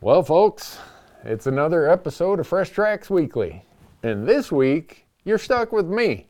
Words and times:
Well, 0.00 0.22
folks, 0.22 0.78
it's 1.24 1.46
another 1.46 1.88
episode 1.88 2.38
of 2.38 2.46
Fresh 2.46 2.70
Tracks 2.70 3.08
Weekly. 3.08 3.64
And 4.02 4.28
this 4.28 4.52
week, 4.52 5.06
you're 5.24 5.38
stuck 5.38 5.72
with 5.72 5.86
me 5.86 6.28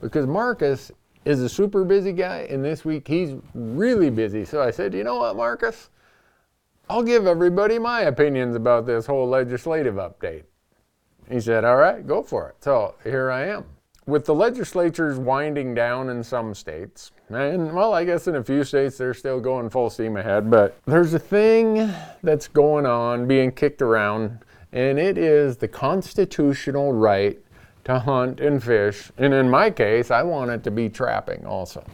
because 0.00 0.26
Marcus 0.26 0.90
is 1.24 1.40
a 1.40 1.48
super 1.48 1.84
busy 1.84 2.12
guy, 2.12 2.48
and 2.50 2.64
this 2.64 2.84
week 2.84 3.06
he's 3.06 3.36
really 3.54 4.10
busy. 4.10 4.44
So 4.44 4.60
I 4.60 4.72
said, 4.72 4.92
you 4.92 5.04
know 5.04 5.18
what, 5.18 5.36
Marcus? 5.36 5.90
I'll 6.90 7.04
give 7.04 7.26
everybody 7.26 7.78
my 7.78 8.02
opinions 8.02 8.56
about 8.56 8.86
this 8.86 9.06
whole 9.06 9.28
legislative 9.28 9.94
update. 9.94 10.44
He 11.30 11.38
said, 11.38 11.64
all 11.64 11.76
right, 11.76 12.04
go 12.04 12.24
for 12.24 12.48
it. 12.48 12.56
So 12.60 12.96
here 13.04 13.30
I 13.30 13.46
am. 13.46 13.64
With 14.06 14.24
the 14.24 14.34
legislatures 14.34 15.16
winding 15.16 15.74
down 15.74 16.08
in 16.08 16.24
some 16.24 16.54
states, 16.54 17.12
and 17.34 17.72
well, 17.72 17.92
I 17.94 18.04
guess 18.04 18.26
in 18.26 18.36
a 18.36 18.44
few 18.44 18.64
states 18.64 18.98
they're 18.98 19.14
still 19.14 19.40
going 19.40 19.70
full 19.70 19.90
steam 19.90 20.16
ahead, 20.16 20.50
but 20.50 20.76
there's 20.86 21.14
a 21.14 21.18
thing 21.18 21.92
that's 22.22 22.48
going 22.48 22.86
on, 22.86 23.26
being 23.26 23.52
kicked 23.52 23.82
around, 23.82 24.38
and 24.72 24.98
it 24.98 25.18
is 25.18 25.56
the 25.56 25.68
constitutional 25.68 26.92
right 26.92 27.38
to 27.84 27.98
hunt 27.98 28.40
and 28.40 28.62
fish. 28.62 29.10
And 29.18 29.34
in 29.34 29.50
my 29.50 29.70
case, 29.70 30.10
I 30.10 30.22
want 30.22 30.50
it 30.50 30.62
to 30.64 30.70
be 30.70 30.88
trapping 30.88 31.44
also. 31.44 31.84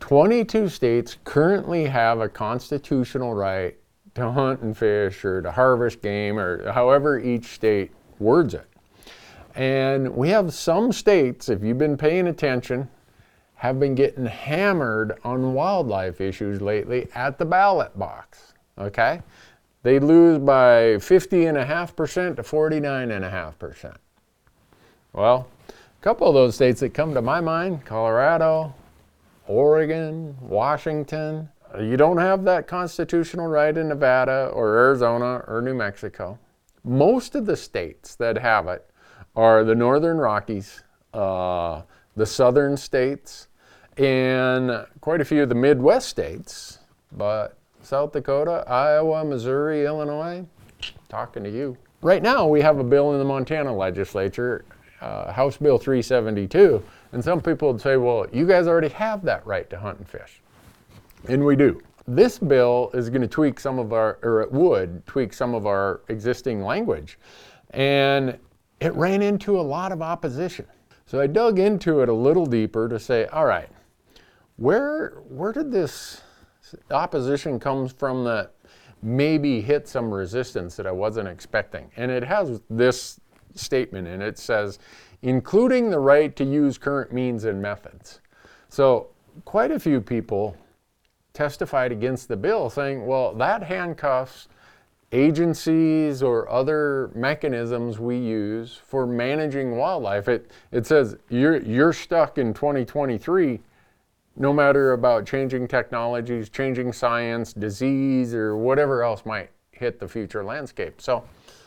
22 0.00 0.68
states 0.68 1.18
currently 1.24 1.86
have 1.86 2.20
a 2.20 2.28
constitutional 2.28 3.34
right 3.34 3.76
to 4.14 4.30
hunt 4.30 4.60
and 4.60 4.76
fish 4.76 5.24
or 5.24 5.42
to 5.42 5.50
harvest 5.50 6.02
game 6.02 6.38
or 6.38 6.70
however 6.72 7.18
each 7.18 7.46
state 7.46 7.90
words 8.18 8.54
it. 8.54 8.66
And 9.54 10.14
we 10.14 10.28
have 10.30 10.54
some 10.54 10.92
states, 10.92 11.48
if 11.48 11.62
you've 11.62 11.78
been 11.78 11.96
paying 11.96 12.28
attention, 12.28 12.88
have 13.58 13.80
been 13.80 13.96
getting 13.96 14.24
hammered 14.24 15.18
on 15.24 15.52
wildlife 15.52 16.20
issues 16.20 16.60
lately 16.60 17.08
at 17.16 17.38
the 17.38 17.44
ballot 17.44 17.96
box. 17.98 18.54
Okay? 18.78 19.20
They 19.82 19.98
lose 19.98 20.38
by 20.38 20.94
50.5% 20.98 22.36
to 22.36 22.42
49.5%. 22.42 23.96
Well, 25.12 25.48
a 25.68 26.02
couple 26.02 26.28
of 26.28 26.34
those 26.34 26.54
states 26.54 26.78
that 26.80 26.94
come 26.94 27.14
to 27.14 27.22
my 27.22 27.40
mind 27.40 27.84
Colorado, 27.84 28.72
Oregon, 29.48 30.36
Washington. 30.40 31.48
You 31.80 31.96
don't 31.96 32.18
have 32.18 32.44
that 32.44 32.68
constitutional 32.68 33.48
right 33.48 33.76
in 33.76 33.88
Nevada 33.88 34.50
or 34.54 34.76
Arizona 34.78 35.42
or 35.48 35.60
New 35.62 35.74
Mexico. 35.74 36.38
Most 36.84 37.34
of 37.34 37.44
the 37.44 37.56
states 37.56 38.14
that 38.16 38.38
have 38.38 38.68
it 38.68 38.88
are 39.34 39.64
the 39.64 39.74
Northern 39.74 40.18
Rockies, 40.18 40.84
uh, 41.12 41.82
the 42.14 42.26
Southern 42.26 42.76
states, 42.76 43.47
and 43.98 44.86
quite 45.00 45.20
a 45.20 45.24
few 45.24 45.42
of 45.42 45.48
the 45.48 45.54
Midwest 45.54 46.08
states. 46.08 46.78
But 47.12 47.56
South 47.82 48.12
Dakota, 48.12 48.64
Iowa, 48.66 49.24
Missouri, 49.24 49.84
Illinois, 49.84 50.44
talking 51.08 51.42
to 51.44 51.50
you. 51.50 51.76
Right 52.02 52.22
now, 52.22 52.46
we 52.46 52.60
have 52.60 52.78
a 52.78 52.84
bill 52.84 53.12
in 53.12 53.18
the 53.18 53.24
Montana 53.24 53.74
legislature, 53.74 54.64
uh, 55.00 55.32
House 55.32 55.56
Bill 55.56 55.78
372, 55.78 56.82
and 57.12 57.24
some 57.24 57.40
people 57.40 57.72
would 57.72 57.80
say, 57.80 57.96
well, 57.96 58.26
you 58.32 58.46
guys 58.46 58.68
already 58.68 58.88
have 58.90 59.24
that 59.24 59.44
right 59.46 59.68
to 59.70 59.78
hunt 59.78 59.98
and 59.98 60.08
fish. 60.08 60.40
And 61.28 61.44
we 61.44 61.56
do. 61.56 61.80
This 62.06 62.38
bill 62.38 62.90
is 62.94 63.10
going 63.10 63.22
to 63.22 63.28
tweak 63.28 63.58
some 63.58 63.78
of 63.78 63.92
our, 63.92 64.18
or 64.22 64.42
it 64.42 64.52
would 64.52 65.04
tweak 65.06 65.32
some 65.32 65.54
of 65.54 65.66
our 65.66 66.00
existing 66.08 66.62
language. 66.62 67.18
And 67.70 68.38
it 68.80 68.94
ran 68.94 69.22
into 69.22 69.58
a 69.58 69.62
lot 69.62 69.90
of 69.90 70.00
opposition. 70.00 70.66
So 71.06 71.20
I 71.20 71.26
dug 71.26 71.58
into 71.58 72.00
it 72.00 72.08
a 72.08 72.12
little 72.12 72.46
deeper 72.46 72.88
to 72.88 72.98
say, 72.98 73.26
all 73.26 73.44
right, 73.46 73.68
where, 74.58 75.22
where 75.28 75.52
did 75.52 75.70
this 75.70 76.20
opposition 76.90 77.58
come 77.58 77.88
from 77.88 78.24
that 78.24 78.52
maybe 79.00 79.60
hit 79.60 79.88
some 79.88 80.12
resistance 80.12 80.76
that 80.76 80.86
I 80.86 80.90
wasn't 80.90 81.28
expecting? 81.28 81.90
And 81.96 82.10
it 82.10 82.24
has 82.24 82.60
this 82.68 83.20
statement 83.54 84.08
it. 84.08 84.20
It 84.20 84.38
says, 84.38 84.80
including 85.22 85.90
the 85.90 85.98
right 85.98 86.34
to 86.36 86.44
use 86.44 86.76
current 86.76 87.12
means 87.12 87.44
and 87.44 87.62
methods. 87.62 88.20
So 88.68 89.08
quite 89.44 89.70
a 89.70 89.78
few 89.78 90.00
people 90.00 90.56
testified 91.32 91.92
against 91.92 92.26
the 92.26 92.36
bill 92.36 92.68
saying, 92.68 93.06
well, 93.06 93.34
that 93.34 93.62
handcuffs 93.62 94.48
agencies 95.12 96.20
or 96.20 96.50
other 96.50 97.10
mechanisms 97.14 98.00
we 98.00 98.18
use 98.18 98.78
for 98.84 99.06
managing 99.06 99.76
wildlife. 99.76 100.28
It, 100.28 100.50
it 100.72 100.84
says 100.84 101.16
you're, 101.30 101.62
you're 101.62 101.92
stuck 101.92 102.38
in 102.38 102.52
2023 102.52 103.60
no 104.38 104.52
matter 104.52 104.92
about 104.92 105.26
changing 105.26 105.68
technologies, 105.68 106.48
changing 106.48 106.92
science, 106.92 107.52
disease, 107.52 108.34
or 108.34 108.56
whatever 108.56 109.02
else 109.02 109.26
might 109.26 109.50
hit 109.72 109.98
the 109.98 110.08
future 110.08 110.44
landscape. 110.44 111.00
So 111.00 111.24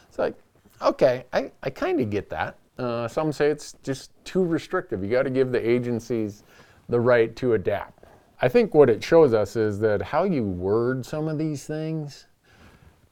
it's 0.07 0.17
like, 0.17 0.35
okay, 0.81 1.25
I, 1.33 1.51
I 1.63 1.69
kind 1.69 1.99
of 1.99 2.09
get 2.09 2.29
that. 2.29 2.57
Uh, 2.77 3.07
some 3.07 3.31
say 3.31 3.49
it's 3.49 3.75
just 3.83 4.11
too 4.25 4.43
restrictive. 4.43 5.03
You 5.03 5.09
got 5.09 5.23
to 5.23 5.29
give 5.29 5.51
the 5.51 5.69
agencies 5.69 6.43
the 6.89 6.99
right 6.99 7.35
to 7.35 7.53
adapt. 7.53 8.05
I 8.41 8.49
think 8.49 8.73
what 8.73 8.89
it 8.89 9.03
shows 9.03 9.33
us 9.33 9.55
is 9.55 9.79
that 9.79 10.01
how 10.01 10.23
you 10.23 10.43
word 10.43 11.05
some 11.05 11.27
of 11.27 11.38
these 11.38 11.65
things 11.65 12.25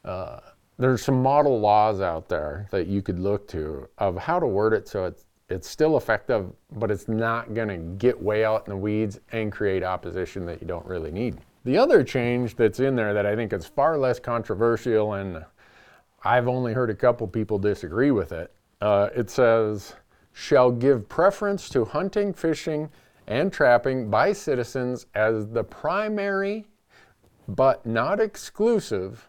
uh, 0.04 0.40
there's 0.78 1.04
some 1.04 1.22
model 1.22 1.60
laws 1.60 2.00
out 2.00 2.30
there 2.30 2.68
that 2.72 2.88
you 2.88 3.02
could 3.02 3.20
look 3.20 3.48
to 3.50 3.88
of 3.98 4.18
how 4.18 4.40
to 4.40 4.48
word 4.48 4.74
it 4.74 4.88
so 4.88 5.06
it's 5.06 5.26
it's 5.50 5.68
still 5.68 5.98
effective, 5.98 6.52
but 6.72 6.92
it's 6.92 7.08
not 7.08 7.54
going 7.54 7.68
to 7.70 7.78
get 7.98 8.22
way 8.22 8.46
out 8.46 8.68
in 8.68 8.72
the 8.72 8.78
weeds 8.78 9.20
and 9.32 9.52
create 9.52 9.84
opposition 9.84 10.46
that 10.46 10.62
you 10.62 10.68
don't 10.68 10.86
really 10.86 11.12
need. 11.12 11.38
The 11.66 11.78
other 11.78 12.04
change 12.04 12.56
that's 12.56 12.80
in 12.80 12.96
there 12.96 13.14
that 13.14 13.26
I 13.26 13.36
think 13.36 13.52
is 13.54 13.66
far 13.66 13.98
less 13.98 14.20
controversial, 14.20 15.14
and 15.14 15.44
I've 16.24 16.48
only 16.48 16.74
heard 16.74 16.90
a 16.90 16.96
couple 16.96 17.28
people 17.28 17.58
disagree 17.60 18.12
with 18.12 18.32
it, 18.32 18.52
uh, 18.82 19.10
it 19.16 19.30
says, 19.30 19.96
shall 20.34 20.72
give 20.72 21.10
preference 21.10 21.68
to 21.70 21.84
hunting, 21.84 22.34
fishing, 22.34 22.90
and 23.28 23.52
trapping 23.52 24.10
by 24.10 24.34
citizens 24.34 25.06
as 25.16 25.48
the 25.48 25.64
primary 25.64 26.66
but 27.48 27.86
not 27.86 28.20
exclusive 28.20 29.28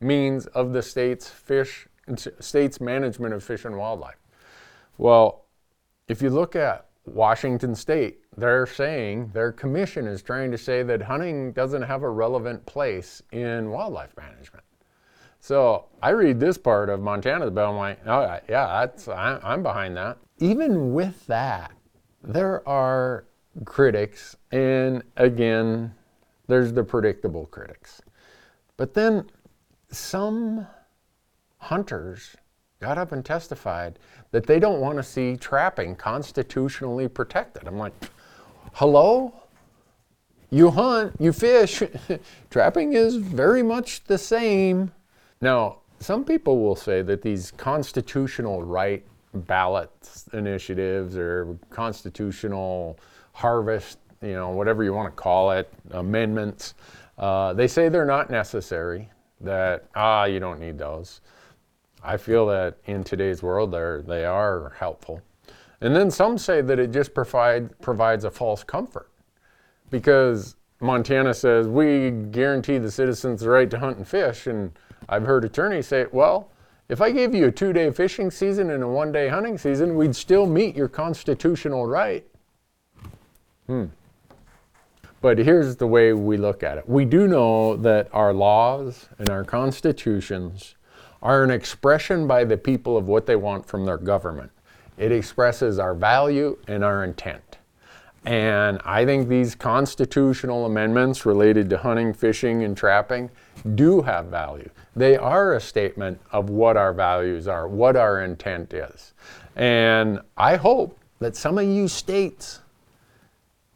means 0.00 0.46
of 0.48 0.72
the 0.72 0.82
state's 0.82 1.28
fish 1.28 1.88
state's 2.38 2.80
management 2.80 3.32
of 3.32 3.42
fish 3.42 3.64
and 3.64 3.76
wildlife. 3.78 4.18
Well, 4.98 5.43
if 6.08 6.20
you 6.22 6.30
look 6.30 6.56
at 6.56 6.86
Washington 7.06 7.74
state, 7.74 8.20
they're 8.36 8.66
saying 8.66 9.30
their 9.32 9.52
commission 9.52 10.06
is 10.06 10.22
trying 10.22 10.50
to 10.50 10.58
say 10.58 10.82
that 10.82 11.02
hunting 11.02 11.52
doesn't 11.52 11.82
have 11.82 12.02
a 12.02 12.08
relevant 12.08 12.64
place 12.66 13.22
in 13.32 13.70
wildlife 13.70 14.16
management. 14.16 14.64
So 15.40 15.86
I 16.02 16.10
read 16.10 16.40
this 16.40 16.56
part 16.56 16.88
of 16.88 17.00
Montana's 17.00 17.50
bill, 17.50 17.70
I'm 17.70 17.76
like, 17.76 18.00
oh 18.06 18.38
yeah, 18.48 18.86
I'm 19.08 19.62
behind 19.62 19.96
that. 19.96 20.18
Even 20.38 20.94
with 20.94 21.26
that, 21.26 21.72
there 22.22 22.66
are 22.66 23.26
critics, 23.66 24.36
and 24.50 25.02
again, 25.16 25.94
there's 26.46 26.72
the 26.72 26.82
predictable 26.82 27.46
critics. 27.46 28.00
But 28.76 28.94
then 28.94 29.30
some 29.90 30.66
hunters 31.58 32.36
got 32.80 32.98
up 32.98 33.12
and 33.12 33.24
testified 33.24 33.98
that 34.30 34.46
they 34.46 34.58
don't 34.58 34.80
want 34.80 34.96
to 34.96 35.02
see 35.02 35.36
trapping 35.36 35.94
constitutionally 35.96 37.08
protected. 37.08 37.66
I'm 37.66 37.78
like, 37.78 37.92
hello? 38.74 39.32
You 40.50 40.70
hunt, 40.70 41.14
you 41.18 41.32
fish. 41.32 41.82
trapping 42.50 42.92
is 42.92 43.16
very 43.16 43.62
much 43.62 44.04
the 44.04 44.18
same. 44.18 44.92
Now, 45.40 45.78
some 46.00 46.24
people 46.24 46.60
will 46.60 46.76
say 46.76 47.02
that 47.02 47.22
these 47.22 47.50
constitutional 47.52 48.62
right 48.62 49.04
ballot 49.32 49.90
initiatives 50.32 51.16
or 51.16 51.58
constitutional 51.70 52.98
harvest, 53.32 53.98
you 54.22 54.34
know, 54.34 54.50
whatever 54.50 54.84
you 54.84 54.92
want 54.92 55.14
to 55.14 55.22
call 55.22 55.50
it, 55.50 55.72
amendments, 55.90 56.74
uh, 57.18 57.52
they 57.52 57.66
say 57.66 57.88
they're 57.88 58.04
not 58.04 58.30
necessary 58.30 59.08
that, 59.40 59.86
ah, 59.94 60.24
you 60.24 60.40
don't 60.40 60.60
need 60.60 60.78
those. 60.78 61.20
I 62.04 62.18
feel 62.18 62.46
that 62.46 62.76
in 62.84 63.02
today's 63.02 63.42
world, 63.42 63.72
they're, 63.72 64.02
they 64.02 64.26
are 64.26 64.74
helpful. 64.78 65.22
And 65.80 65.96
then 65.96 66.10
some 66.10 66.36
say 66.36 66.60
that 66.60 66.78
it 66.78 66.92
just 66.92 67.14
provide, 67.14 67.78
provides 67.80 68.24
a 68.24 68.30
false 68.30 68.62
comfort 68.62 69.10
because 69.90 70.56
Montana 70.80 71.32
says 71.32 71.66
we 71.66 72.10
guarantee 72.10 72.78
the 72.78 72.90
citizens 72.90 73.40
the 73.40 73.48
right 73.48 73.70
to 73.70 73.78
hunt 73.78 73.96
and 73.96 74.06
fish. 74.06 74.46
And 74.46 74.72
I've 75.08 75.24
heard 75.24 75.44
attorneys 75.44 75.86
say, 75.88 76.06
well, 76.12 76.50
if 76.88 77.00
I 77.00 77.10
gave 77.10 77.34
you 77.34 77.46
a 77.46 77.52
two 77.52 77.72
day 77.72 77.90
fishing 77.90 78.30
season 78.30 78.70
and 78.70 78.82
a 78.82 78.88
one 78.88 79.10
day 79.10 79.28
hunting 79.28 79.56
season, 79.56 79.96
we'd 79.96 80.14
still 80.14 80.46
meet 80.46 80.76
your 80.76 80.88
constitutional 80.88 81.86
right. 81.86 82.26
Hmm. 83.66 83.86
But 85.22 85.38
here's 85.38 85.76
the 85.76 85.86
way 85.86 86.12
we 86.12 86.36
look 86.36 86.62
at 86.62 86.76
it 86.76 86.86
we 86.86 87.06
do 87.06 87.26
know 87.26 87.76
that 87.76 88.08
our 88.12 88.34
laws 88.34 89.08
and 89.18 89.30
our 89.30 89.42
constitutions 89.42 90.74
are 91.24 91.42
an 91.42 91.50
expression 91.50 92.26
by 92.26 92.44
the 92.44 92.56
people 92.56 92.96
of 92.96 93.06
what 93.06 93.24
they 93.26 93.34
want 93.34 93.66
from 93.66 93.86
their 93.86 93.98
government. 93.98 94.50
It 94.98 95.10
expresses 95.10 95.78
our 95.78 95.94
value 95.94 96.58
and 96.68 96.84
our 96.84 97.02
intent. 97.02 97.58
And 98.26 98.80
I 98.84 99.04
think 99.04 99.28
these 99.28 99.54
constitutional 99.54 100.66
amendments 100.66 101.26
related 101.26 101.68
to 101.70 101.78
hunting, 101.78 102.12
fishing, 102.12 102.62
and 102.62 102.76
trapping 102.76 103.30
do 103.74 104.02
have 104.02 104.26
value. 104.26 104.70
They 104.94 105.16
are 105.16 105.54
a 105.54 105.60
statement 105.60 106.20
of 106.30 106.50
what 106.50 106.76
our 106.76 106.92
values 106.92 107.48
are, 107.48 107.68
what 107.68 107.96
our 107.96 108.22
intent 108.22 108.72
is. 108.72 109.12
And 109.56 110.20
I 110.36 110.56
hope 110.56 110.98
that 111.18 111.36
some 111.36 111.58
of 111.58 111.66
you 111.66 111.88
states 111.88 112.60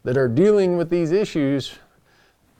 that 0.03 0.17
are 0.17 0.27
dealing 0.27 0.77
with 0.77 0.89
these 0.89 1.11
issues 1.11 1.75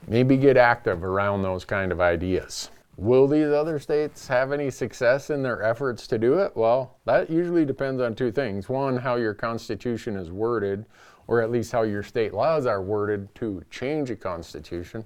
maybe 0.08 0.38
get 0.38 0.58
active 0.58 1.04
around 1.04 1.42
those 1.42 1.66
kind 1.66 1.92
of 1.92 2.02
ideas. 2.02 2.70
Will 3.00 3.30
these 3.30 3.48
other 3.48 3.80
states 3.80 4.28
have 4.28 4.52
any 4.52 4.70
success 4.70 5.30
in 5.30 5.42
their 5.42 5.64
efforts 5.64 6.06
to 6.08 6.18
do 6.18 6.34
it? 6.40 6.52
Well, 6.54 6.98
that 7.06 7.30
usually 7.30 7.64
depends 7.64 8.02
on 8.02 8.14
two 8.14 8.30
things. 8.30 8.68
One, 8.68 8.98
how 8.98 9.16
your 9.16 9.34
constitution 9.34 10.18
is 10.18 10.32
worded, 10.32 10.86
or 11.28 11.42
at 11.42 11.50
least 11.50 11.72
how 11.72 11.84
your 11.84 12.04
state 12.04 12.34
laws 12.34 12.66
are 12.66 12.82
worded 12.82 13.34
to 13.36 13.64
change 13.72 14.10
a 14.10 14.18
constitution. 14.18 15.06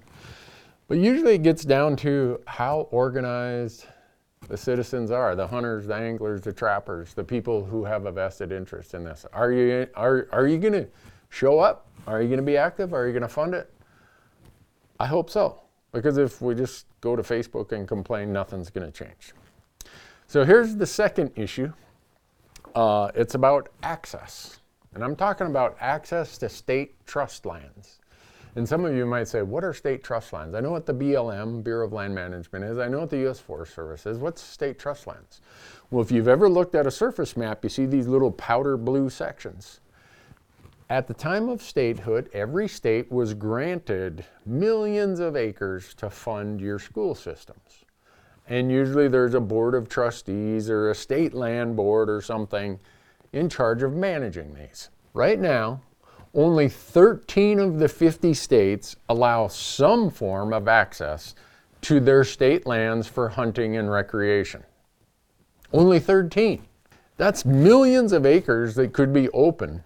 But 0.88 0.98
usually 0.98 1.36
it 1.36 1.44
gets 1.44 1.64
down 1.64 1.94
to 1.98 2.40
how 2.48 2.88
organized 2.90 3.86
the 4.48 4.56
citizens 4.56 5.12
are 5.12 5.36
the 5.36 5.46
hunters, 5.46 5.86
the 5.86 5.94
anglers, 5.94 6.40
the 6.40 6.52
trappers, 6.52 7.14
the 7.14 7.22
people 7.22 7.64
who 7.64 7.84
have 7.84 8.06
a 8.06 8.12
vested 8.12 8.50
interest 8.50 8.94
in 8.94 9.04
this. 9.04 9.24
Are 9.32 9.52
you, 9.52 9.86
are, 9.94 10.26
are 10.32 10.48
you 10.48 10.58
going 10.58 10.72
to 10.72 10.88
show 11.28 11.60
up? 11.60 11.86
Are 12.08 12.20
you 12.20 12.26
going 12.26 12.40
to 12.40 12.44
be 12.44 12.56
active? 12.56 12.92
Are 12.92 13.06
you 13.06 13.12
going 13.12 13.22
to 13.22 13.28
fund 13.28 13.54
it? 13.54 13.72
I 14.98 15.06
hope 15.06 15.30
so. 15.30 15.63
Because 15.94 16.18
if 16.18 16.42
we 16.42 16.56
just 16.56 16.86
go 17.00 17.14
to 17.14 17.22
Facebook 17.22 17.70
and 17.72 17.86
complain, 17.86 18.32
nothing's 18.32 18.68
going 18.68 18.90
to 18.90 18.92
change. 18.92 19.32
So 20.26 20.44
here's 20.44 20.74
the 20.74 20.86
second 20.86 21.30
issue 21.36 21.72
uh, 22.74 23.12
it's 23.14 23.36
about 23.36 23.68
access. 23.84 24.58
And 24.94 25.04
I'm 25.04 25.14
talking 25.14 25.46
about 25.46 25.76
access 25.80 26.36
to 26.38 26.48
state 26.48 26.94
trust 27.06 27.46
lands. 27.46 28.00
And 28.56 28.68
some 28.68 28.84
of 28.84 28.94
you 28.94 29.06
might 29.06 29.28
say, 29.28 29.42
what 29.42 29.64
are 29.64 29.72
state 29.72 30.02
trust 30.02 30.32
lands? 30.32 30.54
I 30.54 30.60
know 30.60 30.70
what 30.70 30.86
the 30.86 30.94
BLM, 30.94 31.62
Bureau 31.62 31.86
of 31.86 31.92
Land 31.92 32.14
Management, 32.14 32.64
is. 32.64 32.78
I 32.78 32.88
know 32.88 33.00
what 33.00 33.10
the 33.10 33.18
U.S. 33.18 33.38
Forest 33.40 33.74
Service 33.74 34.06
is. 34.06 34.18
What's 34.18 34.42
state 34.42 34.78
trust 34.78 35.06
lands? 35.06 35.40
Well, 35.90 36.02
if 36.02 36.10
you've 36.10 36.28
ever 36.28 36.48
looked 36.48 36.74
at 36.74 36.86
a 36.86 36.90
surface 36.90 37.36
map, 37.36 37.64
you 37.64 37.70
see 37.70 37.86
these 37.86 38.06
little 38.06 38.30
powder 38.30 38.76
blue 38.76 39.10
sections. 39.10 39.80
At 40.90 41.06
the 41.06 41.14
time 41.14 41.48
of 41.48 41.62
statehood, 41.62 42.28
every 42.34 42.68
state 42.68 43.10
was 43.10 43.32
granted 43.32 44.26
millions 44.44 45.18
of 45.18 45.34
acres 45.34 45.94
to 45.94 46.10
fund 46.10 46.60
your 46.60 46.78
school 46.78 47.14
systems. 47.14 47.84
And 48.46 48.70
usually 48.70 49.08
there's 49.08 49.32
a 49.32 49.40
board 49.40 49.74
of 49.74 49.88
trustees 49.88 50.68
or 50.68 50.90
a 50.90 50.94
state 50.94 51.32
land 51.32 51.74
board 51.74 52.10
or 52.10 52.20
something 52.20 52.78
in 53.32 53.48
charge 53.48 53.82
of 53.82 53.94
managing 53.94 54.52
these. 54.52 54.90
Right 55.14 55.40
now, 55.40 55.80
only 56.34 56.68
13 56.68 57.60
of 57.60 57.78
the 57.78 57.88
50 57.88 58.34
states 58.34 58.94
allow 59.08 59.48
some 59.48 60.10
form 60.10 60.52
of 60.52 60.68
access 60.68 61.34
to 61.80 61.98
their 61.98 62.24
state 62.24 62.66
lands 62.66 63.06
for 63.06 63.30
hunting 63.30 63.78
and 63.78 63.90
recreation. 63.90 64.62
Only 65.72 65.98
13. 65.98 66.62
That's 67.16 67.46
millions 67.46 68.12
of 68.12 68.26
acres 68.26 68.74
that 68.74 68.92
could 68.92 69.14
be 69.14 69.30
open 69.30 69.82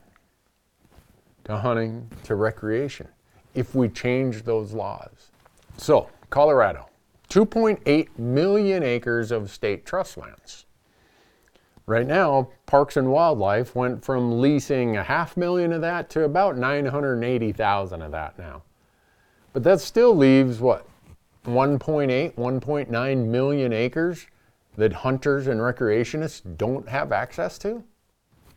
to 1.49 1.57
hunting 1.57 2.09
to 2.23 2.35
recreation 2.35 3.09
if 3.55 3.75
we 3.75 3.89
change 3.89 4.45
those 4.45 4.73
laws. 4.73 5.33
So, 5.79 6.11
Colorado, 6.29 6.89
2.8 7.31 8.19
million 8.19 8.83
acres 8.83 9.33
of 9.33 9.51
state 9.51 9.87
trust 9.87 10.19
lands. 10.19 10.67
Right 11.87 12.07
now, 12.07 12.51
Parks 12.67 12.99
and 12.99 13.11
Wildlife 13.11 13.75
went 13.75 14.05
from 14.05 14.43
leasing 14.43 14.99
a 14.99 15.03
half 15.03 15.39
million 15.39 15.73
of 15.73 15.81
that 15.81 16.11
to 16.11 16.25
about 16.25 16.59
980,000 16.59 18.03
of 18.03 18.13
that 18.13 18.39
now. 18.39 18.63
But 19.55 19.65
that 19.65 19.81
still 19.81 20.15
leaves 20.15 20.61
what? 20.61 20.87
1.8, 21.47 22.35
1.9 22.35 23.27
million 23.27 23.73
acres 23.73 24.27
that 24.77 24.93
hunters 24.93 25.47
and 25.47 25.61
recreationists 25.61 26.43
don't 26.59 26.87
have 26.87 27.11
access 27.11 27.57
to? 27.61 27.83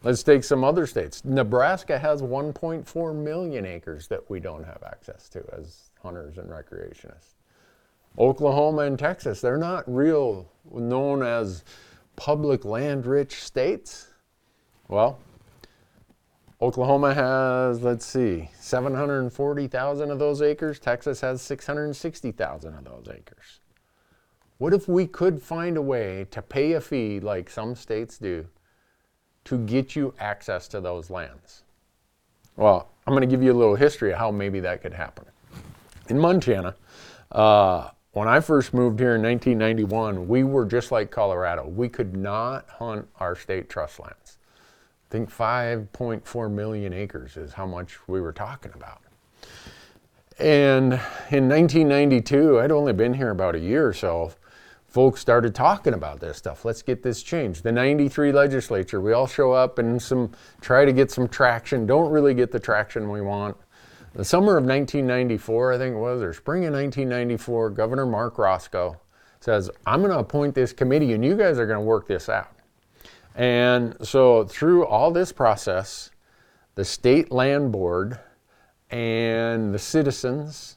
Let's 0.03 0.23
take 0.23 0.43
some 0.43 0.63
other 0.63 0.87
states. 0.87 1.23
Nebraska 1.23 1.99
has 1.99 2.21
1.4 2.21 3.15
million 3.15 3.65
acres 3.65 4.07
that 4.07 4.27
we 4.29 4.39
don't 4.39 4.63
have 4.63 4.81
access 4.83 5.29
to 5.29 5.43
as 5.55 5.91
hunters 6.01 6.37
and 6.37 6.49
recreationists. 6.49 7.35
Oklahoma 8.17 8.81
and 8.81 8.97
Texas, 8.97 9.41
they're 9.41 9.57
not 9.57 9.83
real 9.87 10.49
known 10.73 11.23
as 11.23 11.63
public 12.15 12.65
land 12.65 13.05
rich 13.05 13.43
states? 13.43 14.07
Well, 14.87 15.19
Oklahoma 16.61 17.13
has, 17.13 17.81
let's 17.81 18.05
see, 18.05 18.49
740,000 18.59 20.11
of 20.11 20.19
those 20.19 20.41
acres. 20.41 20.79
Texas 20.79 21.21
has 21.21 21.41
660,000 21.41 22.73
of 22.73 22.83
those 22.83 23.07
acres. 23.07 23.59
What 24.57 24.73
if 24.73 24.87
we 24.87 25.07
could 25.07 25.41
find 25.41 25.77
a 25.77 25.81
way 25.81 26.27
to 26.29 26.41
pay 26.41 26.73
a 26.73 26.81
fee 26.81 27.19
like 27.19 27.49
some 27.49 27.73
states 27.75 28.19
do 28.19 28.47
to 29.45 29.57
get 29.57 29.95
you 29.95 30.13
access 30.19 30.67
to 30.69 30.81
those 30.81 31.09
lands? 31.09 31.63
Well, 32.55 32.89
I'm 33.07 33.13
going 33.13 33.21
to 33.21 33.27
give 33.27 33.43
you 33.43 33.51
a 33.51 33.57
little 33.57 33.75
history 33.75 34.11
of 34.11 34.19
how 34.19 34.31
maybe 34.31 34.59
that 34.59 34.81
could 34.81 34.93
happen. 34.93 35.25
In 36.09 36.19
Montana, 36.19 36.75
uh, 37.31 37.89
when 38.13 38.27
I 38.27 38.41
first 38.41 38.73
moved 38.73 38.99
here 38.99 39.15
in 39.15 39.21
1991, 39.21 40.27
we 40.27 40.43
were 40.43 40.65
just 40.65 40.91
like 40.91 41.11
Colorado. 41.11 41.67
We 41.67 41.87
could 41.87 42.15
not 42.15 42.69
hunt 42.69 43.07
our 43.19 43.35
state 43.35 43.69
trust 43.69 43.99
lands. 43.99 44.37
I 45.09 45.11
think 45.11 45.31
5.4 45.33 46.51
million 46.51 46.93
acres 46.93 47.37
is 47.37 47.53
how 47.53 47.65
much 47.65 48.07
we 48.07 48.19
were 48.21 48.33
talking 48.33 48.71
about. 48.75 49.01
And 50.39 50.93
in 51.29 51.47
1992, 51.47 52.59
I'd 52.59 52.71
only 52.71 52.93
been 52.93 53.13
here 53.13 53.29
about 53.29 53.55
a 53.55 53.59
year 53.59 53.87
or 53.87 53.93
so, 53.93 54.33
folks 54.91 55.21
started 55.21 55.55
talking 55.55 55.93
about 55.93 56.19
this 56.19 56.37
stuff. 56.37 56.65
Let's 56.65 56.81
get 56.81 57.01
this 57.01 57.23
changed. 57.23 57.63
The 57.63 57.71
93 57.71 58.33
legislature, 58.33 58.99
we 58.99 59.13
all 59.13 59.25
show 59.25 59.53
up 59.53 59.79
and 59.79 60.01
some 60.01 60.31
try 60.59 60.83
to 60.83 60.91
get 60.91 61.09
some 61.09 61.29
traction, 61.29 61.85
don't 61.85 62.11
really 62.11 62.33
get 62.33 62.51
the 62.51 62.59
traction 62.59 63.09
we 63.09 63.21
want. 63.21 63.55
The 64.13 64.25
summer 64.25 64.57
of 64.57 64.65
1994, 64.65 65.73
I 65.73 65.77
think 65.77 65.95
it 65.95 65.99
was, 65.99 66.21
or 66.21 66.33
spring 66.33 66.65
of 66.65 66.73
1994, 66.73 67.69
Governor 67.69 68.05
Marc 68.05 68.35
Racicot 68.35 68.97
says, 69.39 69.71
I'm 69.87 70.01
going 70.01 70.11
to 70.11 70.19
appoint 70.19 70.53
this 70.53 70.73
committee 70.73 71.13
and 71.13 71.23
you 71.23 71.37
guys 71.37 71.57
are 71.57 71.65
going 71.65 71.79
to 71.79 71.85
work 71.85 72.07
this 72.07 72.27
out. 72.27 72.51
And 73.33 73.95
so 74.05 74.43
through 74.43 74.85
all 74.85 75.09
this 75.09 75.31
process, 75.31 76.11
the 76.75 76.83
state 76.83 77.31
land 77.31 77.71
board 77.71 78.19
and 78.89 79.73
the 79.73 79.79
citizens 79.79 80.75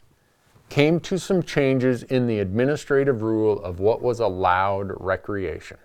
came 0.68 0.98
to 1.00 1.18
some 1.18 1.42
changes 1.42 2.02
in 2.04 2.26
the 2.26 2.40
administrative 2.40 3.22
rule 3.22 3.62
of 3.62 3.80
what 3.80 4.02
was 4.02 4.20
allowed 4.20 4.92
recreation. 4.96 5.76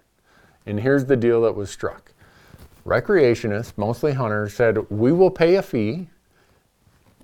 And 0.66 0.80
here's 0.80 1.06
the 1.06 1.18
deal 1.18 1.42
that 1.42 1.56
was 1.56 1.70
struck. 1.70 2.14
Recreationists, 2.86 3.74
mostly 3.78 4.14
hunters, 4.14 4.54
said, 4.54 4.90
We 4.90 5.12
will 5.12 5.32
pay 5.32 5.56
a 5.56 5.62
fee 5.62 6.08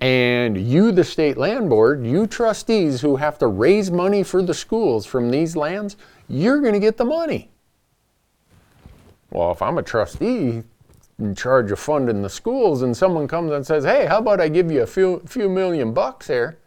and 0.00 0.58
you, 0.58 0.92
the 0.92 1.04
state 1.04 1.38
land 1.38 1.70
board, 1.70 2.06
you 2.06 2.26
trustees 2.26 3.00
who 3.00 3.16
have 3.16 3.38
to 3.38 3.46
raise 3.46 3.90
money 3.90 4.22
for 4.22 4.42
the 4.42 4.52
schools 4.52 5.06
from 5.06 5.30
these 5.30 5.56
lands, 5.56 5.96
you're 6.28 6.60
going 6.60 6.74
to 6.74 6.80
get 6.80 6.98
the 6.98 7.04
money. 7.04 7.50
Well, 9.30 9.52
if 9.52 9.62
I'm 9.62 9.78
a 9.78 9.82
trustee 9.82 10.62
in 11.18 11.34
charge 11.34 11.72
of 11.72 11.78
funding 11.78 12.20
the 12.20 12.28
schools 12.28 12.82
and 12.82 12.94
someone 12.94 13.26
comes 13.26 13.52
and 13.52 13.66
says, 13.66 13.84
hey, 13.84 14.04
how 14.04 14.18
about 14.18 14.40
I 14.40 14.48
give 14.48 14.70
you 14.70 14.82
a 14.82 14.86
few, 14.86 15.22
few 15.26 15.48
million 15.48 15.94
bucks 15.94 16.26
here? 16.26 16.58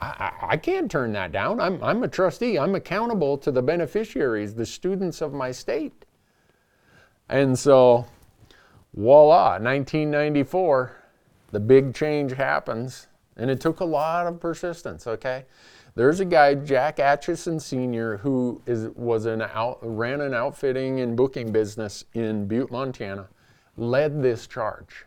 I, 0.00 0.32
I 0.42 0.56
can't 0.56 0.90
turn 0.90 1.12
that 1.12 1.32
down. 1.32 1.60
I'm, 1.60 1.82
I'm 1.82 2.02
a 2.02 2.08
trustee. 2.08 2.58
I'm 2.58 2.74
accountable 2.74 3.36
to 3.38 3.50
the 3.50 3.62
beneficiaries, 3.62 4.54
the 4.54 4.66
students 4.66 5.20
of 5.20 5.32
my 5.32 5.50
state. 5.50 6.04
And 7.28 7.58
so, 7.58 8.06
voila, 8.94 9.58
1994 9.58 10.98
the 11.50 11.60
big 11.60 11.94
change 11.94 12.32
happens, 12.32 13.06
and 13.36 13.50
it 13.50 13.60
took 13.60 13.80
a 13.80 13.84
lot 13.84 14.26
of 14.26 14.40
persistence, 14.40 15.06
okay? 15.06 15.46
There's 15.94 16.20
a 16.20 16.24
guy, 16.24 16.54
Jack 16.54 16.98
Atcheson 16.98 17.60
Sr., 17.60 18.18
who 18.18 18.60
is, 18.66 18.88
was 18.94 19.26
an 19.26 19.42
out, 19.42 19.78
ran 19.82 20.20
an 20.20 20.34
outfitting 20.34 21.00
and 21.00 21.16
booking 21.16 21.50
business 21.50 22.04
in 22.14 22.46
Butte, 22.46 22.70
Montana, 22.70 23.28
led 23.76 24.22
this 24.22 24.46
charge. 24.46 25.06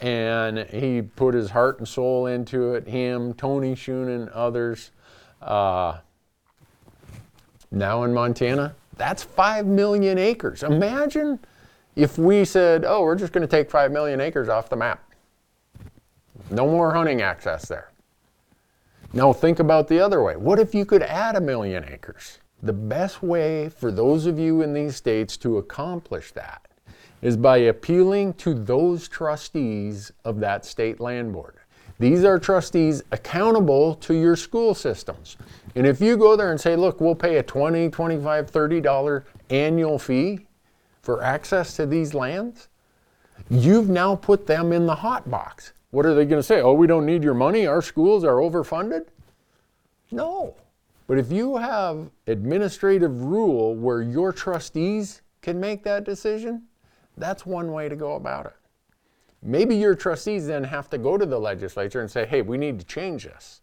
And 0.00 0.58
he 0.58 1.02
put 1.02 1.34
his 1.34 1.50
heart 1.50 1.78
and 1.78 1.88
soul 1.88 2.26
into 2.26 2.74
it. 2.74 2.86
Him, 2.86 3.32
Tony 3.34 3.74
Schoonen, 3.74 4.30
others. 4.34 4.90
Uh, 5.40 5.98
now 7.70 8.04
in 8.04 8.12
Montana, 8.12 8.74
that's 8.96 9.22
5 9.22 9.66
million 9.66 10.18
acres. 10.18 10.62
Imagine 10.62 11.38
if 11.94 12.18
we 12.18 12.44
said, 12.44 12.84
oh, 12.86 13.02
we're 13.02 13.16
just 13.16 13.32
going 13.32 13.46
to 13.46 13.50
take 13.50 13.70
5 13.70 13.90
million 13.90 14.20
acres 14.20 14.48
off 14.48 14.68
the 14.68 14.76
map. 14.76 15.02
No 16.50 16.66
more 16.66 16.92
hunting 16.92 17.22
access 17.22 17.66
there. 17.66 17.90
Now 19.12 19.32
think 19.32 19.60
about 19.60 19.88
the 19.88 19.98
other 19.98 20.22
way. 20.22 20.36
What 20.36 20.58
if 20.58 20.74
you 20.74 20.84
could 20.84 21.02
add 21.02 21.36
a 21.36 21.40
million 21.40 21.84
acres? 21.84 22.38
The 22.62 22.72
best 22.72 23.22
way 23.22 23.68
for 23.68 23.90
those 23.90 24.26
of 24.26 24.38
you 24.38 24.62
in 24.62 24.72
these 24.72 24.96
states 24.96 25.36
to 25.38 25.58
accomplish 25.58 26.32
that 26.32 26.66
is 27.22 27.36
by 27.36 27.58
appealing 27.58 28.34
to 28.34 28.54
those 28.54 29.08
trustees 29.08 30.12
of 30.24 30.40
that 30.40 30.64
state 30.64 31.00
land 31.00 31.32
board. 31.32 31.56
These 31.98 32.24
are 32.24 32.38
trustees 32.38 33.02
accountable 33.10 33.94
to 33.96 34.14
your 34.14 34.36
school 34.36 34.74
systems. 34.74 35.36
And 35.74 35.86
if 35.86 36.00
you 36.00 36.16
go 36.16 36.36
there 36.36 36.50
and 36.50 36.60
say, 36.60 36.76
look, 36.76 37.00
we'll 37.00 37.14
pay 37.14 37.38
a 37.38 37.42
20, 37.42 37.88
25, 37.90 38.50
30 38.50 38.80
dollar 38.80 39.24
annual 39.48 39.98
fee 39.98 40.46
for 41.02 41.22
access 41.22 41.74
to 41.76 41.86
these 41.86 42.12
lands, 42.12 42.68
you've 43.48 43.88
now 43.88 44.14
put 44.14 44.46
them 44.46 44.72
in 44.72 44.86
the 44.86 44.94
hot 44.94 45.30
box. 45.30 45.72
What 45.90 46.04
are 46.04 46.14
they 46.14 46.26
going 46.26 46.40
to 46.40 46.46
say? 46.46 46.60
Oh, 46.60 46.72
we 46.72 46.86
don't 46.86 47.06
need 47.06 47.22
your 47.22 47.34
money. 47.34 47.66
Our 47.66 47.80
schools 47.80 48.24
are 48.24 48.36
overfunded? 48.36 49.06
No. 50.10 50.54
But 51.06 51.18
if 51.18 51.30
you 51.30 51.56
have 51.56 52.10
administrative 52.26 53.22
rule 53.24 53.74
where 53.74 54.02
your 54.02 54.32
trustees 54.32 55.22
can 55.40 55.60
make 55.60 55.84
that 55.84 56.04
decision, 56.04 56.64
that's 57.16 57.46
one 57.46 57.72
way 57.72 57.88
to 57.88 57.96
go 57.96 58.14
about 58.14 58.46
it. 58.46 58.56
Maybe 59.42 59.76
your 59.76 59.94
trustees 59.94 60.46
then 60.46 60.64
have 60.64 60.90
to 60.90 60.98
go 60.98 61.16
to 61.16 61.26
the 61.26 61.38
legislature 61.38 62.00
and 62.00 62.10
say, 62.10 62.26
hey, 62.26 62.42
we 62.42 62.58
need 62.58 62.78
to 62.80 62.86
change 62.86 63.24
this. 63.24 63.60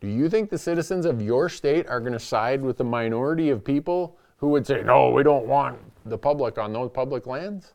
Do 0.00 0.08
you 0.08 0.28
think 0.28 0.50
the 0.50 0.58
citizens 0.58 1.06
of 1.06 1.22
your 1.22 1.48
state 1.48 1.88
are 1.88 2.00
going 2.00 2.12
to 2.12 2.18
side 2.18 2.62
with 2.62 2.78
the 2.78 2.84
minority 2.84 3.50
of 3.50 3.64
people 3.64 4.18
who 4.36 4.48
would 4.48 4.66
say, 4.66 4.82
no, 4.82 5.10
we 5.10 5.22
don't 5.22 5.46
want 5.46 5.78
the 6.04 6.18
public 6.18 6.58
on 6.58 6.72
those 6.72 6.90
public 6.90 7.26
lands? 7.26 7.74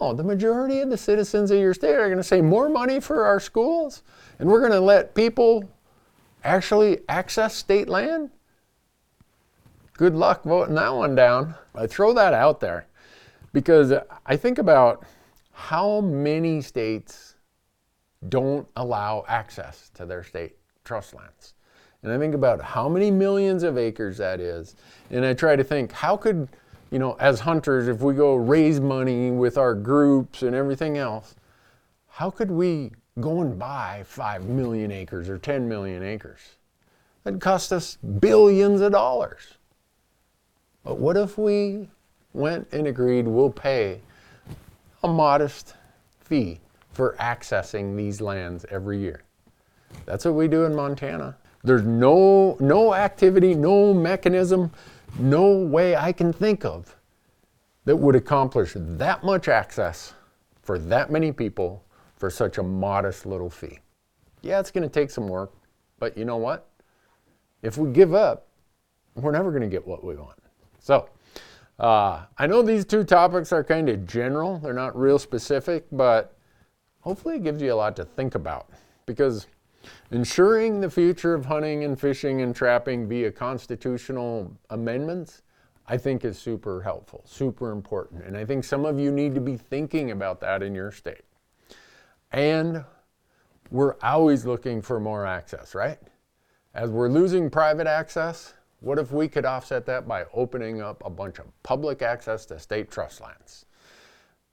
No, 0.00 0.12
the 0.12 0.24
majority 0.24 0.80
of 0.80 0.90
the 0.90 0.96
citizens 0.96 1.50
of 1.50 1.58
your 1.58 1.74
state 1.74 1.94
are 1.94 2.06
going 2.06 2.18
to 2.18 2.24
say 2.24 2.40
more 2.40 2.68
money 2.68 3.00
for 3.00 3.24
our 3.24 3.40
schools, 3.40 4.02
and 4.38 4.48
we're 4.48 4.60
going 4.60 4.72
to 4.72 4.80
let 4.80 5.14
people 5.14 5.68
actually 6.44 7.00
access 7.08 7.54
state 7.54 7.88
land. 7.88 8.30
Good 9.94 10.14
luck 10.14 10.44
voting 10.44 10.76
that 10.76 10.94
one 10.94 11.14
down. 11.14 11.54
I 11.74 11.86
throw 11.86 12.12
that 12.14 12.32
out 12.32 12.60
there 12.60 12.87
because 13.52 13.92
I 14.26 14.36
think 14.36 14.58
about 14.58 15.04
how 15.52 16.00
many 16.00 16.60
states 16.60 17.34
don't 18.28 18.66
allow 18.76 19.24
access 19.28 19.90
to 19.94 20.06
their 20.06 20.22
state 20.22 20.56
trust 20.84 21.14
lands. 21.14 21.54
And 22.02 22.12
I 22.12 22.18
think 22.18 22.34
about 22.34 22.62
how 22.62 22.88
many 22.88 23.10
millions 23.10 23.62
of 23.62 23.76
acres 23.76 24.18
that 24.18 24.40
is. 24.40 24.76
And 25.10 25.24
I 25.24 25.34
try 25.34 25.56
to 25.56 25.64
think, 25.64 25.92
how 25.92 26.16
could, 26.16 26.48
you 26.90 26.98
know, 26.98 27.14
as 27.14 27.40
hunters, 27.40 27.88
if 27.88 28.00
we 28.00 28.14
go 28.14 28.36
raise 28.36 28.80
money 28.80 29.30
with 29.30 29.58
our 29.58 29.74
groups 29.74 30.42
and 30.42 30.54
everything 30.54 30.96
else, 30.96 31.34
how 32.08 32.30
could 32.30 32.50
we 32.50 32.92
go 33.20 33.40
and 33.40 33.58
buy 33.58 34.02
5 34.06 34.46
million 34.46 34.92
acres 34.92 35.28
or 35.28 35.38
10 35.38 35.68
million 35.68 36.02
acres? 36.02 36.40
That'd 37.24 37.40
cost 37.40 37.72
us 37.72 37.96
billions 37.96 38.80
of 38.80 38.92
dollars. 38.92 39.54
But 40.84 40.98
what 40.98 41.16
if 41.16 41.36
we 41.36 41.90
went 42.32 42.68
and 42.72 42.86
agreed 42.86 43.26
we'll 43.26 43.50
pay 43.50 44.00
a 45.02 45.08
modest 45.08 45.74
fee 46.20 46.60
for 46.92 47.16
accessing 47.20 47.96
these 47.96 48.20
lands 48.20 48.64
every 48.70 48.98
year? 48.98 49.22
That's 50.04 50.24
what 50.24 50.34
we 50.34 50.48
do 50.48 50.64
in 50.64 50.74
Montana. 50.74 51.36
There's 51.64 51.82
no, 51.82 52.56
no 52.60 52.94
activity, 52.94 53.54
no 53.54 53.92
mechanism, 53.92 54.70
no 55.18 55.52
way 55.52 55.96
I 55.96 56.12
can 56.12 56.32
think 56.32 56.64
of 56.64 56.96
that 57.84 57.96
would 57.96 58.14
accomplish 58.14 58.72
that 58.76 59.24
much 59.24 59.48
access 59.48 60.14
for 60.62 60.78
that 60.78 61.10
many 61.10 61.32
people 61.32 61.84
for 62.16 62.30
such 62.30 62.58
a 62.58 62.62
modest 62.62 63.24
little 63.24 63.48
fee. 63.48 63.78
Yeah, 64.42 64.60
it's 64.60 64.70
going 64.70 64.82
to 64.82 64.88
take 64.88 65.10
some 65.10 65.26
work, 65.26 65.52
but 65.98 66.16
you 66.16 66.24
know 66.24 66.36
what? 66.36 66.68
If 67.62 67.78
we 67.78 67.90
give 67.90 68.14
up, 68.14 68.46
we're 69.14 69.32
never 69.32 69.50
going 69.50 69.62
to 69.62 69.68
get 69.68 69.86
what 69.86 70.04
we 70.04 70.14
want. 70.16 70.38
So, 70.78 71.08
uh, 71.78 72.24
I 72.36 72.46
know 72.46 72.62
these 72.62 72.84
two 72.84 73.04
topics 73.04 73.52
are 73.52 73.62
kind 73.62 73.88
of 73.88 74.06
general, 74.06 74.58
they're 74.58 74.72
not 74.72 74.98
real 74.98 75.18
specific, 75.18 75.86
but 75.92 76.36
hopefully 77.00 77.36
it 77.36 77.44
gives 77.44 77.62
you 77.62 77.72
a 77.72 77.76
lot 77.76 77.94
to 77.96 78.04
think 78.04 78.34
about 78.34 78.68
because 79.06 79.46
ensuring 80.10 80.80
the 80.80 80.90
future 80.90 81.34
of 81.34 81.46
hunting 81.46 81.84
and 81.84 81.98
fishing 81.98 82.42
and 82.42 82.54
trapping 82.54 83.08
via 83.08 83.30
constitutional 83.30 84.52
amendments, 84.70 85.42
I 85.86 85.96
think 85.96 86.24
is 86.24 86.38
super 86.38 86.82
helpful, 86.82 87.22
super 87.24 87.70
important. 87.70 88.24
And 88.24 88.36
I 88.36 88.44
think 88.44 88.64
some 88.64 88.84
of 88.84 88.98
you 88.98 89.10
need 89.10 89.34
to 89.34 89.40
be 89.40 89.56
thinking 89.56 90.10
about 90.10 90.40
that 90.40 90.62
in 90.62 90.74
your 90.74 90.90
state. 90.90 91.22
And 92.32 92.84
we're 93.70 93.94
always 94.02 94.44
looking 94.44 94.82
for 94.82 95.00
more 95.00 95.26
access, 95.26 95.74
right? 95.74 95.98
As 96.74 96.90
we're 96.90 97.08
losing 97.08 97.48
private 97.48 97.86
access, 97.86 98.54
what 98.80 98.98
if 98.98 99.12
we 99.12 99.28
could 99.28 99.44
offset 99.44 99.86
that 99.86 100.06
by 100.06 100.24
opening 100.32 100.80
up 100.80 101.02
a 101.04 101.10
bunch 101.10 101.38
of 101.38 101.46
public 101.62 102.02
access 102.02 102.46
to 102.46 102.58
state 102.58 102.90
trust 102.90 103.20
lands? 103.20 103.66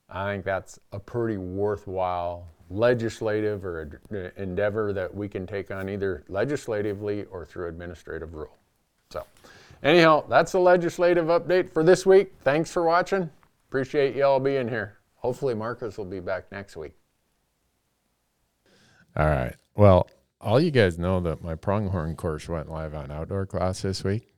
I 0.09 0.33
think 0.33 0.45
that's 0.45 0.79
a 0.91 0.99
pretty 0.99 1.37
worthwhile 1.37 2.47
legislative 2.69 3.65
or 3.65 4.01
endeavor 4.37 4.93
that 4.93 5.13
we 5.13 5.27
can 5.27 5.45
take 5.45 5.71
on 5.71 5.89
either 5.89 6.23
legislatively 6.27 7.25
or 7.25 7.45
through 7.45 7.67
administrative 7.67 8.33
rule. 8.33 8.57
So, 9.11 9.23
anyhow, 9.83 10.25
that's 10.27 10.51
the 10.51 10.59
legislative 10.59 11.25
update 11.25 11.71
for 11.71 11.83
this 11.83 12.05
week. 12.05 12.33
Thanks 12.43 12.71
for 12.71 12.83
watching. 12.83 13.29
Appreciate 13.69 14.15
you 14.15 14.23
all 14.23 14.39
being 14.39 14.67
here. 14.67 14.97
Hopefully, 15.15 15.53
Marcus 15.53 15.97
will 15.97 16.05
be 16.05 16.19
back 16.19 16.51
next 16.51 16.75
week. 16.75 16.95
All 19.15 19.27
right. 19.27 19.55
Well, 19.75 20.07
all 20.45 20.59
you 20.59 20.69
guys 20.69 20.99
know 20.99 21.19
that 21.21 21.43
my 21.43 21.55
pronghorn 21.55 22.15
course 22.15 22.47
went 22.47 22.69
live 22.69 22.93
on 22.93 23.09
OutdoorClass 23.09 23.81
this 23.81 24.03
week. 24.03 24.31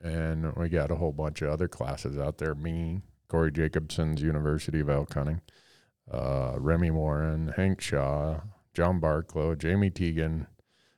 And 0.00 0.54
we 0.56 0.68
got 0.68 0.90
a 0.90 0.96
whole 0.96 1.12
bunch 1.12 1.40
of 1.40 1.48
other 1.48 1.68
classes 1.68 2.18
out 2.18 2.36
there. 2.38 2.54
Me, 2.54 3.00
Corey 3.28 3.52
Jacobsen's 3.52 4.20
University 4.20 4.80
of 4.80 4.90
Elk 4.90 5.14
Hunting, 5.14 5.40
uh, 6.12 6.56
Remy 6.58 6.90
Warren, 6.90 7.54
Hank 7.56 7.80
Shaw, 7.80 8.40
John 8.74 9.00
Barklow, 9.00 9.56
Jamie 9.56 9.90
Teagan, 9.90 10.48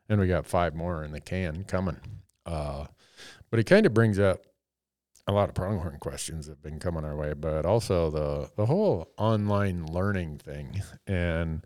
and 0.08 0.18
we 0.18 0.26
got 0.26 0.46
five 0.46 0.74
more 0.74 1.04
in 1.04 1.12
the 1.12 1.20
can 1.20 1.62
coming. 1.64 2.00
Uh, 2.44 2.86
but 3.50 3.60
it 3.60 3.64
kind 3.64 3.86
of 3.86 3.94
brings 3.94 4.18
up 4.18 4.40
a 5.28 5.32
lot 5.32 5.50
of 5.50 5.54
pronghorn 5.54 5.98
questions 6.00 6.46
that 6.46 6.52
have 6.52 6.62
been 6.62 6.80
coming 6.80 7.04
our 7.04 7.14
way, 7.14 7.34
but 7.34 7.66
also 7.66 8.10
the 8.10 8.50
the 8.56 8.66
whole 8.66 9.08
online 9.18 9.86
learning 9.86 10.38
thing 10.38 10.82
and 11.06 11.64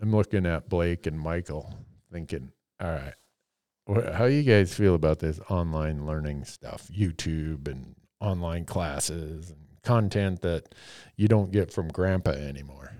I'm 0.00 0.10
looking 0.10 0.44
at 0.44 0.68
Blake 0.68 1.06
and 1.06 1.18
Michael 1.18 1.74
thinking, 2.14 2.52
all 2.80 2.92
right, 2.92 4.12
how 4.14 4.26
you 4.26 4.44
guys 4.44 4.72
feel 4.72 4.94
about 4.94 5.18
this 5.18 5.40
online 5.50 6.06
learning 6.06 6.44
stuff, 6.44 6.88
YouTube 6.96 7.66
and 7.66 7.96
online 8.20 8.64
classes 8.64 9.50
and 9.50 9.58
content 9.82 10.40
that 10.42 10.74
you 11.16 11.26
don't 11.26 11.50
get 11.50 11.72
from 11.72 11.88
grandpa 11.88 12.30
anymore? 12.30 12.92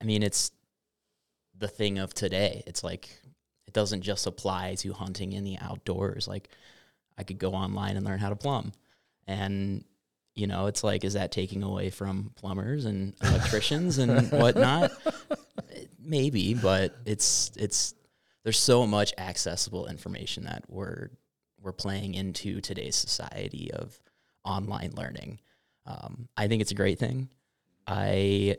I 0.00 0.04
mean, 0.04 0.22
it's 0.22 0.50
the 1.56 1.68
thing 1.68 1.98
of 1.98 2.14
today. 2.14 2.64
It's 2.66 2.82
like 2.82 3.10
it 3.66 3.74
doesn't 3.74 4.00
just 4.00 4.26
apply 4.26 4.76
to 4.76 4.94
hunting 4.94 5.32
in 5.32 5.44
the 5.44 5.58
outdoors. 5.60 6.26
Like 6.26 6.48
I 7.18 7.24
could 7.24 7.38
go 7.38 7.52
online 7.52 7.96
and 7.98 8.06
learn 8.06 8.18
how 8.18 8.30
to 8.30 8.36
plumb. 8.36 8.72
And 9.26 9.84
you 10.34 10.46
know, 10.46 10.66
it's 10.66 10.82
like, 10.82 11.04
is 11.04 11.12
that 11.12 11.30
taking 11.30 11.62
away 11.62 11.90
from 11.90 12.32
plumbers 12.36 12.86
and 12.86 13.14
electricians 13.22 13.98
and 13.98 14.32
whatnot? 14.32 14.92
maybe, 16.00 16.54
but 16.54 16.96
it's 17.04 17.52
it's 17.56 17.94
there's 18.44 18.58
so 18.58 18.86
much 18.86 19.12
accessible 19.18 19.86
information 19.86 20.44
that 20.44 20.64
we're 20.68 21.10
we're 21.60 21.72
playing 21.72 22.14
into 22.14 22.60
today's 22.60 22.96
society 22.96 23.70
of 23.72 24.00
online 24.44 24.92
learning. 24.96 25.40
Um, 25.86 26.28
I 26.36 26.48
think 26.48 26.60
it's 26.60 26.72
a 26.72 26.76
great 26.76 26.98
thing. 26.98 27.28
I 27.86 28.56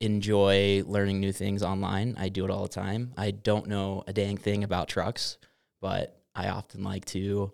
enjoy 0.00 0.84
learning 0.86 1.18
new 1.20 1.32
things 1.32 1.64
online. 1.64 2.16
I 2.18 2.28
do 2.28 2.44
it 2.44 2.50
all 2.50 2.62
the 2.62 2.68
time. 2.68 3.12
I 3.16 3.32
don't 3.32 3.66
know 3.66 4.04
a 4.06 4.12
dang 4.12 4.36
thing 4.36 4.62
about 4.62 4.88
trucks, 4.88 5.38
but 5.80 6.20
I 6.34 6.48
often 6.48 6.84
like 6.84 7.04
to 7.06 7.52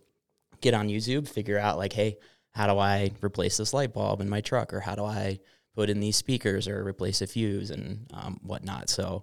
get 0.60 0.74
on 0.74 0.88
YouTube, 0.88 1.28
figure 1.28 1.58
out 1.58 1.78
like, 1.78 1.94
hey, 1.94 2.18
how 2.50 2.66
do 2.66 2.78
I 2.78 3.12
replace 3.22 3.56
this 3.56 3.72
light 3.72 3.94
bulb 3.94 4.20
in 4.20 4.28
my 4.28 4.42
truck, 4.42 4.74
or 4.74 4.80
how 4.80 4.94
do 4.94 5.04
I 5.04 5.40
put 5.78 5.90
in 5.90 6.00
these 6.00 6.16
speakers 6.16 6.66
or 6.66 6.84
replace 6.84 7.22
a 7.22 7.26
fuse 7.28 7.70
and 7.70 8.10
um, 8.12 8.40
whatnot. 8.42 8.90
So 8.90 9.22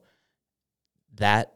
that 1.15 1.53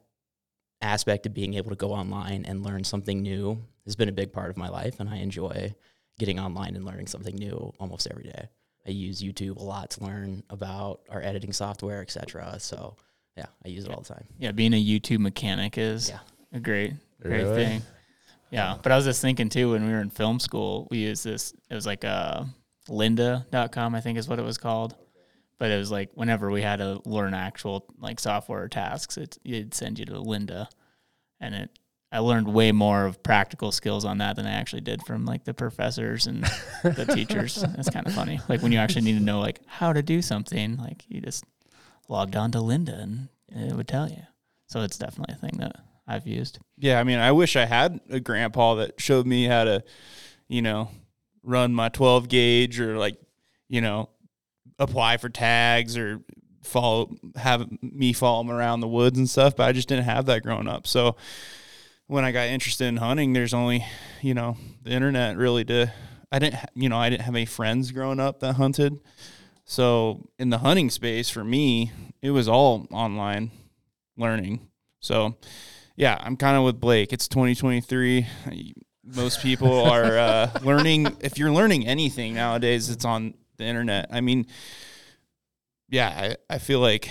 aspect 0.81 1.25
of 1.25 1.33
being 1.33 1.55
able 1.55 1.69
to 1.69 1.75
go 1.75 1.91
online 1.91 2.45
and 2.45 2.63
learn 2.63 2.83
something 2.83 3.21
new 3.21 3.61
has 3.85 3.95
been 3.95 4.09
a 4.09 4.13
big 4.13 4.31
part 4.31 4.49
of 4.49 4.57
my 4.57 4.69
life, 4.69 4.99
and 4.99 5.09
I 5.09 5.17
enjoy 5.17 5.73
getting 6.17 6.39
online 6.39 6.75
and 6.75 6.85
learning 6.85 7.07
something 7.07 7.35
new 7.35 7.73
almost 7.79 8.07
every 8.09 8.23
day. 8.23 8.49
I 8.87 8.91
use 8.91 9.21
YouTube 9.21 9.57
a 9.57 9.63
lot 9.63 9.91
to 9.91 10.03
learn 10.03 10.43
about 10.49 11.01
our 11.09 11.21
editing 11.21 11.53
software, 11.53 12.01
etc. 12.01 12.57
So 12.59 12.95
yeah, 13.37 13.45
I 13.63 13.69
use 13.69 13.85
it 13.85 13.91
all 13.91 14.01
the 14.01 14.13
time. 14.13 14.25
Yeah, 14.37 14.51
being 14.51 14.73
a 14.73 14.83
YouTube 14.83 15.19
mechanic 15.19 15.77
is 15.77 16.09
yeah. 16.09 16.19
a 16.53 16.59
great, 16.59 16.93
great 17.21 17.43
really? 17.43 17.65
thing. 17.65 17.81
Yeah, 18.51 18.77
but 18.81 18.91
I 18.91 18.95
was 18.95 19.05
just 19.05 19.21
thinking 19.21 19.49
too 19.49 19.71
when 19.71 19.85
we 19.85 19.91
were 19.91 20.01
in 20.01 20.09
film 20.09 20.39
school, 20.39 20.87
we 20.89 20.99
used 20.99 21.23
this. 21.23 21.53
It 21.69 21.75
was 21.75 21.85
like 21.85 22.03
uh, 22.03 22.43
a 22.89 22.91
lynda.com, 22.91 23.95
I 23.95 24.01
think 24.01 24.17
is 24.17 24.27
what 24.27 24.39
it 24.39 24.45
was 24.45 24.57
called. 24.57 24.95
But 25.59 25.71
it 25.71 25.77
was 25.77 25.91
like 25.91 26.09
whenever 26.13 26.49
we 26.49 26.61
had 26.61 26.77
to 26.77 27.01
learn 27.05 27.33
actual 27.33 27.85
like 27.99 28.19
software 28.19 28.67
tasks, 28.67 29.17
it, 29.17 29.37
it'd 29.43 29.73
send 29.73 29.99
you 29.99 30.05
to 30.05 30.13
Lynda, 30.13 30.67
And 31.39 31.53
it, 31.53 31.69
I 32.11 32.19
learned 32.19 32.51
way 32.51 32.71
more 32.71 33.05
of 33.05 33.21
practical 33.21 33.71
skills 33.71 34.03
on 34.05 34.17
that 34.17 34.35
than 34.35 34.47
I 34.47 34.53
actually 34.53 34.81
did 34.81 35.03
from 35.05 35.25
like 35.25 35.43
the 35.43 35.53
professors 35.53 36.25
and 36.25 36.43
the 36.81 37.05
teachers. 37.13 37.63
It's 37.77 37.89
kind 37.89 38.07
of 38.07 38.13
funny. 38.15 38.39
Like 38.49 38.63
when 38.63 38.71
you 38.71 38.79
actually 38.79 39.03
need 39.03 39.19
to 39.19 39.23
know 39.23 39.39
like 39.39 39.59
how 39.67 39.93
to 39.93 40.01
do 40.01 40.21
something, 40.21 40.77
like 40.77 41.03
you 41.07 41.21
just 41.21 41.43
logged 42.07 42.35
on 42.35 42.51
to 42.53 42.59
Lynda 42.59 43.03
and 43.03 43.29
it 43.49 43.75
would 43.75 43.87
tell 43.87 44.09
you. 44.09 44.23
So 44.65 44.81
it's 44.81 44.97
definitely 44.97 45.35
a 45.35 45.37
thing 45.37 45.59
that 45.59 45.75
I've 46.07 46.25
used. 46.25 46.59
Yeah, 46.77 46.99
I 46.99 47.03
mean, 47.03 47.19
I 47.19 47.31
wish 47.31 47.55
I 47.55 47.65
had 47.65 47.99
a 48.09 48.19
grandpa 48.19 48.75
that 48.75 48.99
showed 48.99 49.27
me 49.27 49.45
how 49.45 49.65
to, 49.65 49.83
you 50.47 50.61
know, 50.61 50.89
run 51.43 51.73
my 51.73 51.89
12 51.89 52.27
gauge 52.29 52.79
or 52.79 52.97
like, 52.97 53.17
you 53.67 53.81
know, 53.81 54.09
apply 54.79 55.17
for 55.17 55.29
tags 55.29 55.97
or 55.97 56.21
follow 56.63 57.15
have 57.35 57.67
me 57.81 58.13
follow 58.13 58.43
them 58.43 58.51
around 58.51 58.79
the 58.79 58.87
woods 58.87 59.17
and 59.17 59.29
stuff, 59.29 59.55
but 59.55 59.67
I 59.67 59.71
just 59.71 59.87
didn't 59.87 60.05
have 60.05 60.25
that 60.27 60.43
growing 60.43 60.67
up. 60.67 60.87
So 60.87 61.15
when 62.07 62.25
I 62.25 62.31
got 62.31 62.47
interested 62.47 62.85
in 62.85 62.97
hunting, 62.97 63.33
there's 63.33 63.53
only, 63.53 63.85
you 64.21 64.33
know, 64.33 64.57
the 64.83 64.91
internet 64.91 65.37
really 65.37 65.65
to 65.65 65.91
I 66.31 66.39
didn't 66.39 66.59
you 66.75 66.89
know, 66.89 66.97
I 66.97 67.09
didn't 67.09 67.23
have 67.23 67.35
any 67.35 67.45
friends 67.45 67.91
growing 67.91 68.19
up 68.19 68.39
that 68.39 68.53
hunted. 68.53 68.99
So 69.65 70.29
in 70.39 70.49
the 70.49 70.59
hunting 70.59 70.89
space 70.89 71.29
for 71.29 71.43
me, 71.43 71.91
it 72.21 72.31
was 72.31 72.47
all 72.47 72.87
online 72.91 73.51
learning. 74.17 74.67
So 74.99 75.37
yeah, 75.95 76.17
I'm 76.21 76.37
kind 76.37 76.57
of 76.57 76.63
with 76.63 76.79
Blake. 76.79 77.11
It's 77.13 77.27
2023. 77.27 78.25
Most 79.03 79.41
people 79.41 79.83
are 79.83 80.17
uh, 80.17 80.51
learning. 80.63 81.17
If 81.19 81.37
you're 81.37 81.51
learning 81.51 81.87
anything 81.87 82.35
nowadays, 82.35 82.89
it's 82.89 83.05
on 83.05 83.33
the 83.59 83.65
internet. 83.65 84.07
I 84.11 84.21
mean, 84.21 84.47
yeah, 85.89 86.35
I, 86.49 86.55
I 86.55 86.57
feel 86.57 86.79
like, 86.79 87.09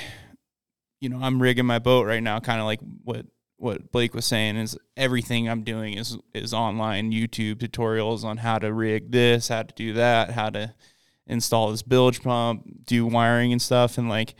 you 1.00 1.08
know, 1.08 1.20
I'm 1.22 1.40
rigging 1.40 1.66
my 1.66 1.78
boat 1.78 2.06
right 2.06 2.22
now, 2.22 2.40
kind 2.40 2.60
of 2.60 2.66
like 2.66 2.80
what 3.04 3.26
what 3.60 3.90
Blake 3.90 4.14
was 4.14 4.24
saying 4.24 4.56
is 4.56 4.78
everything 4.96 5.48
I'm 5.48 5.62
doing 5.62 5.94
is 5.94 6.16
is 6.34 6.52
online 6.52 7.12
YouTube 7.12 7.56
tutorials 7.56 8.24
on 8.24 8.38
how 8.38 8.58
to 8.58 8.72
rig 8.72 9.12
this, 9.12 9.48
how 9.48 9.62
to 9.62 9.74
do 9.74 9.92
that, 9.94 10.30
how 10.30 10.50
to 10.50 10.74
install 11.26 11.70
this 11.70 11.82
bilge 11.82 12.22
pump, 12.22 12.84
do 12.84 13.06
wiring 13.06 13.52
and 13.52 13.62
stuff, 13.62 13.98
and 13.98 14.08
like 14.08 14.34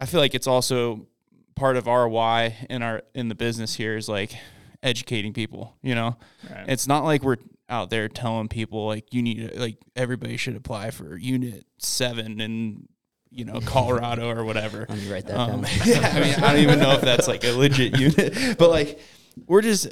I 0.00 0.06
feel 0.06 0.20
like 0.20 0.34
it's 0.34 0.46
also 0.46 1.06
part 1.54 1.76
of 1.76 1.86
our 1.86 2.08
why 2.08 2.66
in 2.68 2.82
our 2.82 3.02
in 3.14 3.28
the 3.28 3.34
business 3.34 3.74
here 3.74 3.96
is 3.96 4.08
like 4.08 4.34
educating 4.82 5.32
people 5.32 5.74
you 5.82 5.94
know 5.94 6.16
right. 6.50 6.64
it's 6.68 6.86
not 6.86 7.04
like 7.04 7.22
we're 7.22 7.36
out 7.68 7.90
there 7.90 8.08
telling 8.08 8.48
people 8.48 8.86
like 8.86 9.12
you 9.12 9.22
need 9.22 9.50
to, 9.50 9.60
like 9.60 9.78
everybody 9.96 10.36
should 10.36 10.56
apply 10.56 10.90
for 10.90 11.16
unit 11.16 11.64
7 11.78 12.40
in 12.40 12.88
you 13.30 13.44
know 13.44 13.60
Colorado 13.60 14.30
or 14.30 14.44
whatever 14.44 14.80
Let 14.88 14.98
me 14.98 15.10
write 15.10 15.26
that 15.26 15.38
um, 15.38 15.62
down 15.62 15.70
yeah 15.84 16.12
I 16.14 16.20
mean 16.20 16.34
I 16.34 16.52
don't 16.52 16.62
even 16.62 16.78
know 16.78 16.92
if 16.92 17.00
that's 17.00 17.26
like 17.26 17.44
a 17.44 17.52
legit 17.52 17.98
unit 17.98 18.58
but 18.58 18.70
like 18.70 19.00
we're 19.46 19.62
just 19.62 19.88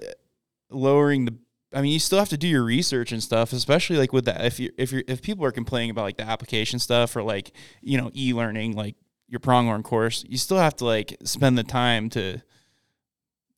lowering 0.71 1.25
the 1.25 1.35
I 1.75 1.81
mean, 1.81 1.93
you 1.93 1.99
still 1.99 2.19
have 2.19 2.29
to 2.29 2.37
do 2.37 2.49
your 2.49 2.65
research 2.65 3.13
and 3.13 3.23
stuff, 3.23 3.53
especially 3.53 3.97
like 3.97 4.13
with 4.13 4.27
that. 4.27 4.45
If 4.45 4.61
you 4.61 4.71
if 4.77 4.93
you 4.93 5.03
if 5.09 5.23
people 5.23 5.45
are 5.45 5.53
complaining 5.53 5.91
about 5.91 6.03
like 6.03 6.19
the 6.19 6.29
application 6.29 6.79
stuff 6.79 7.17
or 7.17 7.23
like 7.23 7.53
you 7.81 7.97
know 7.99 8.11
e-learning, 8.15 8.77
like 8.77 8.97
your 9.29 9.41
pronghorn 9.41 9.83
course, 9.83 10.25
you 10.29 10.37
still 10.37 10.59
have 10.59 10.77
to 10.77 10.85
like 10.85 11.17
spend 11.25 11.57
the 11.57 11.65
time 11.65 12.11
to 12.11 12.43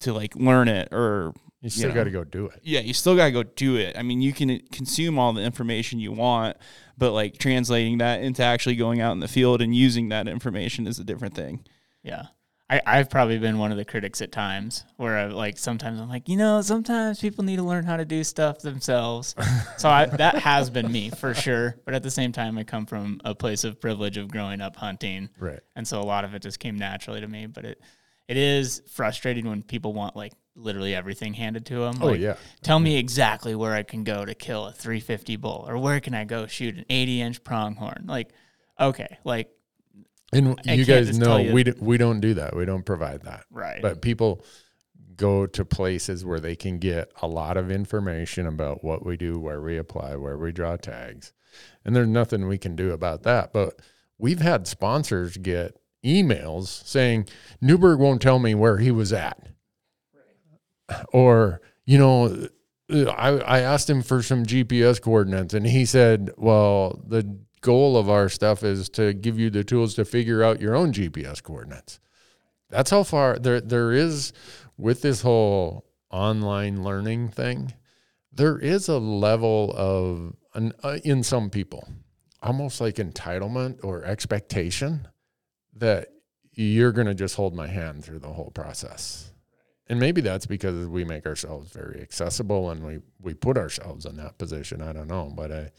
to 0.00 0.12
like 0.12 0.36
learn 0.36 0.68
it 0.68 0.88
or 0.92 1.32
you 1.64 1.70
still 1.70 1.92
got 1.92 2.04
to 2.04 2.10
go 2.10 2.24
do 2.24 2.46
it. 2.46 2.60
Yeah, 2.62 2.80
you 2.80 2.92
still 2.92 3.16
got 3.16 3.24
to 3.24 3.32
go 3.32 3.42
do 3.42 3.76
it. 3.76 3.96
I 3.96 4.02
mean, 4.02 4.20
you 4.20 4.32
can 4.32 4.60
consume 4.70 5.18
all 5.18 5.32
the 5.32 5.42
information 5.42 5.98
you 5.98 6.12
want, 6.12 6.58
but 6.98 7.12
like 7.12 7.38
translating 7.38 7.98
that 7.98 8.22
into 8.22 8.42
actually 8.42 8.76
going 8.76 9.00
out 9.00 9.12
in 9.12 9.20
the 9.20 9.28
field 9.28 9.62
and 9.62 9.74
using 9.74 10.10
that 10.10 10.28
information 10.28 10.86
is 10.86 10.98
a 10.98 11.04
different 11.04 11.34
thing. 11.34 11.64
Yeah. 12.02 12.26
I, 12.68 12.80
I've 12.86 13.10
probably 13.10 13.38
been 13.38 13.58
one 13.58 13.72
of 13.72 13.78
the 13.78 13.84
critics 13.84 14.20
at 14.22 14.32
times 14.32 14.84
where 14.96 15.16
I 15.16 15.26
like 15.26 15.58
sometimes 15.58 16.00
I'm 16.00 16.08
like, 16.08 16.28
you 16.28 16.36
know, 16.36 16.60
sometimes 16.62 17.20
people 17.20 17.44
need 17.44 17.56
to 17.56 17.62
learn 17.62 17.84
how 17.84 17.96
to 17.96 18.04
do 18.04 18.24
stuff 18.24 18.60
themselves. 18.60 19.34
so 19.76 19.88
I, 19.88 20.06
that 20.06 20.36
has 20.36 20.70
been 20.70 20.90
me 20.90 21.10
for 21.10 21.34
sure. 21.34 21.76
But 21.84 21.94
at 21.94 22.02
the 22.02 22.10
same 22.10 22.32
time, 22.32 22.58
I 22.58 22.64
come 22.64 22.86
from 22.86 23.20
a 23.24 23.34
place 23.34 23.64
of 23.64 23.80
privilege 23.80 24.16
of 24.16 24.30
growing 24.30 24.60
up 24.60 24.76
hunting, 24.76 25.28
right? 25.38 25.60
And 25.76 25.86
so 25.86 26.00
a 26.00 26.04
lot 26.04 26.24
of 26.24 26.34
it 26.34 26.42
just 26.42 26.58
came 26.58 26.76
naturally 26.76 27.20
to 27.20 27.28
me. 27.28 27.46
But 27.46 27.64
it 27.64 27.80
it 28.28 28.38
is 28.38 28.82
frustrating 28.90 29.46
when 29.46 29.62
people 29.62 29.92
want 29.92 30.16
like 30.16 30.32
literally 30.56 30.94
everything 30.94 31.34
handed 31.34 31.66
to 31.66 31.82
him. 31.82 31.96
Oh 32.00 32.08
like, 32.08 32.20
yeah. 32.20 32.36
Tell 32.62 32.78
me 32.78 32.96
exactly 32.96 33.54
where 33.54 33.74
I 33.74 33.82
can 33.82 34.04
go 34.04 34.24
to 34.24 34.34
kill 34.34 34.66
a 34.66 34.72
350 34.72 35.36
bull, 35.36 35.64
or 35.68 35.78
where 35.78 36.00
can 36.00 36.14
I 36.14 36.24
go 36.24 36.46
shoot 36.46 36.76
an 36.76 36.84
80 36.88 37.20
inch 37.20 37.44
pronghorn. 37.44 38.04
Like, 38.06 38.30
okay, 38.78 39.18
like 39.24 39.50
and 40.32 40.60
I 40.66 40.74
you 40.74 40.84
guys 40.84 41.18
know 41.18 41.38
you. 41.38 41.52
we 41.52 41.64
d- 41.64 41.74
we 41.80 41.98
don't 41.98 42.20
do 42.20 42.34
that. 42.34 42.56
We 42.56 42.64
don't 42.64 42.84
provide 42.84 43.22
that. 43.22 43.44
Right. 43.50 43.80
But 43.80 44.02
people 44.02 44.44
go 45.16 45.46
to 45.46 45.64
places 45.64 46.24
where 46.24 46.40
they 46.40 46.56
can 46.56 46.78
get 46.78 47.12
a 47.22 47.28
lot 47.28 47.56
of 47.56 47.70
information 47.70 48.46
about 48.46 48.82
what 48.82 49.06
we 49.06 49.16
do, 49.16 49.38
where 49.38 49.60
we 49.60 49.78
apply, 49.78 50.16
where 50.16 50.36
we 50.36 50.50
draw 50.50 50.76
tags. 50.76 51.32
And 51.84 51.94
there's 51.94 52.08
nothing 52.08 52.48
we 52.48 52.58
can 52.58 52.74
do 52.74 52.90
about 52.90 53.22
that. 53.22 53.52
But 53.52 53.80
we've 54.18 54.40
had 54.40 54.66
sponsors 54.66 55.36
get 55.36 55.78
emails 56.04 56.84
saying 56.84 57.28
Newberg 57.60 57.98
won't 57.98 58.20
tell 58.20 58.38
me 58.38 58.54
where 58.54 58.78
he 58.78 58.90
was 58.90 59.12
at. 59.12 59.53
Or, 61.12 61.60
you 61.84 61.98
know, 61.98 62.48
I, 62.90 63.28
I 63.28 63.60
asked 63.60 63.88
him 63.88 64.02
for 64.02 64.22
some 64.22 64.44
GPS 64.44 65.00
coordinates 65.00 65.54
and 65.54 65.66
he 65.66 65.84
said, 65.84 66.30
well, 66.36 67.02
the 67.06 67.38
goal 67.60 67.96
of 67.96 68.10
our 68.10 68.28
stuff 68.28 68.62
is 68.62 68.88
to 68.90 69.14
give 69.14 69.38
you 69.38 69.50
the 69.50 69.64
tools 69.64 69.94
to 69.94 70.04
figure 70.04 70.42
out 70.42 70.60
your 70.60 70.74
own 70.74 70.92
GPS 70.92 71.42
coordinates. 71.42 71.98
That's 72.68 72.90
how 72.90 73.02
far 73.04 73.38
there 73.38 73.60
there 73.60 73.92
is 73.92 74.32
with 74.76 75.02
this 75.02 75.22
whole 75.22 75.86
online 76.10 76.82
learning 76.82 77.28
thing. 77.28 77.72
There 78.32 78.58
is 78.58 78.88
a 78.88 78.98
level 78.98 79.72
of 79.76 80.34
uh, 80.82 80.98
in 81.04 81.22
some 81.22 81.50
people 81.50 81.88
almost 82.42 82.80
like 82.80 82.96
entitlement 82.96 83.82
or 83.82 84.04
expectation 84.04 85.08
that 85.76 86.08
you're 86.52 86.92
going 86.92 87.06
to 87.06 87.14
just 87.14 87.34
hold 87.36 87.54
my 87.54 87.66
hand 87.66 88.04
through 88.04 88.18
the 88.18 88.28
whole 88.28 88.50
process. 88.50 89.32
And 89.88 90.00
maybe 90.00 90.20
that's 90.20 90.46
because 90.46 90.86
we 90.86 91.04
make 91.04 91.26
ourselves 91.26 91.70
very 91.70 92.00
accessible 92.00 92.70
and 92.70 92.84
we, 92.84 93.00
we 93.20 93.34
put 93.34 93.58
ourselves 93.58 94.06
in 94.06 94.16
that 94.16 94.38
position. 94.38 94.80
I 94.80 94.92
don't 94.92 95.08
know, 95.08 95.30
but 95.34 95.52
I, 95.52 95.70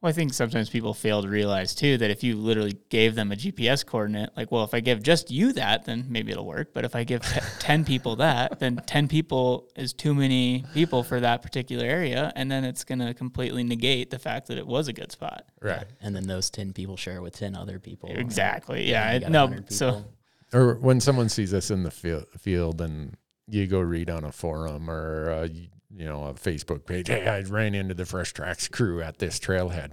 well, 0.00 0.08
I 0.08 0.12
think 0.12 0.32
sometimes 0.32 0.70
people 0.70 0.94
fail 0.94 1.20
to 1.20 1.28
realize 1.28 1.74
too 1.74 1.98
that 1.98 2.10
if 2.10 2.24
you 2.24 2.36
literally 2.36 2.78
gave 2.88 3.14
them 3.14 3.32
a 3.32 3.36
GPS 3.36 3.84
coordinate, 3.84 4.30
like, 4.34 4.50
well, 4.50 4.64
if 4.64 4.72
I 4.72 4.80
give 4.80 5.02
just 5.02 5.30
you 5.30 5.52
that, 5.54 5.84
then 5.84 6.06
maybe 6.08 6.32
it'll 6.32 6.46
work. 6.46 6.72
But 6.72 6.86
if 6.86 6.96
I 6.96 7.04
give 7.04 7.22
t- 7.22 7.40
10 7.58 7.84
people 7.84 8.16
that, 8.16 8.58
then 8.60 8.80
10 8.86 9.08
people 9.08 9.68
is 9.76 9.92
too 9.92 10.14
many 10.14 10.64
people 10.72 11.02
for 11.02 11.20
that 11.20 11.42
particular 11.42 11.84
area. 11.84 12.32
And 12.34 12.50
then 12.50 12.64
it's 12.64 12.82
going 12.82 13.00
to 13.00 13.12
completely 13.12 13.62
negate 13.62 14.08
the 14.08 14.18
fact 14.18 14.48
that 14.48 14.56
it 14.56 14.66
was 14.66 14.88
a 14.88 14.94
good 14.94 15.12
spot. 15.12 15.44
Right. 15.60 15.84
And 16.00 16.16
then 16.16 16.26
those 16.26 16.48
10 16.48 16.72
people 16.72 16.96
share 16.96 17.20
with 17.20 17.36
10 17.36 17.54
other 17.54 17.78
people. 17.78 18.10
Exactly. 18.10 18.88
Yeah. 18.88 19.18
no. 19.28 19.54
So, 19.68 20.06
or 20.54 20.76
when 20.76 21.00
someone 21.00 21.28
sees 21.28 21.52
us 21.52 21.70
in 21.70 21.82
the 21.82 21.90
field 21.90 22.80
and 22.80 23.16
you 23.50 23.66
go 23.66 23.80
read 23.80 24.10
on 24.10 24.24
a 24.24 24.32
forum 24.32 24.90
or 24.90 25.30
uh, 25.30 25.48
you 25.94 26.04
know, 26.04 26.24
a 26.24 26.34
Facebook 26.34 26.86
page. 26.86 27.08
Hey, 27.08 27.26
I 27.26 27.40
ran 27.40 27.74
into 27.74 27.94
the 27.94 28.06
Fresh 28.06 28.32
Tracks 28.32 28.68
crew 28.68 29.02
at 29.02 29.18
this 29.18 29.38
trailhead. 29.38 29.92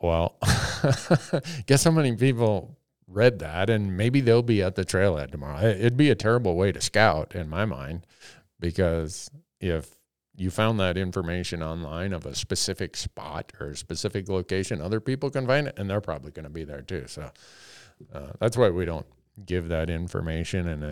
Well, 0.00 0.36
guess 1.66 1.84
how 1.84 1.92
many 1.92 2.16
people 2.16 2.76
read 3.06 3.38
that, 3.38 3.70
and 3.70 3.96
maybe 3.96 4.20
they'll 4.20 4.42
be 4.42 4.62
at 4.62 4.74
the 4.74 4.84
trailhead 4.84 5.30
tomorrow. 5.30 5.64
It'd 5.64 5.96
be 5.96 6.10
a 6.10 6.16
terrible 6.16 6.56
way 6.56 6.72
to 6.72 6.80
scout, 6.80 7.36
in 7.36 7.48
my 7.48 7.64
mind, 7.64 8.06
because 8.58 9.30
if 9.60 9.96
you 10.34 10.50
found 10.50 10.80
that 10.80 10.96
information 10.96 11.62
online 11.62 12.12
of 12.12 12.26
a 12.26 12.34
specific 12.34 12.96
spot 12.96 13.52
or 13.60 13.68
a 13.68 13.76
specific 13.76 14.28
location, 14.28 14.80
other 14.80 14.98
people 14.98 15.30
can 15.30 15.46
find 15.46 15.68
it, 15.68 15.78
and 15.78 15.88
they're 15.88 16.00
probably 16.00 16.32
going 16.32 16.44
to 16.44 16.50
be 16.50 16.64
there 16.64 16.82
too. 16.82 17.04
So 17.06 17.30
uh, 18.12 18.32
that's 18.40 18.56
why 18.56 18.70
we 18.70 18.84
don't 18.84 19.06
give 19.46 19.68
that 19.68 19.88
information. 19.88 20.66
And 20.66 20.82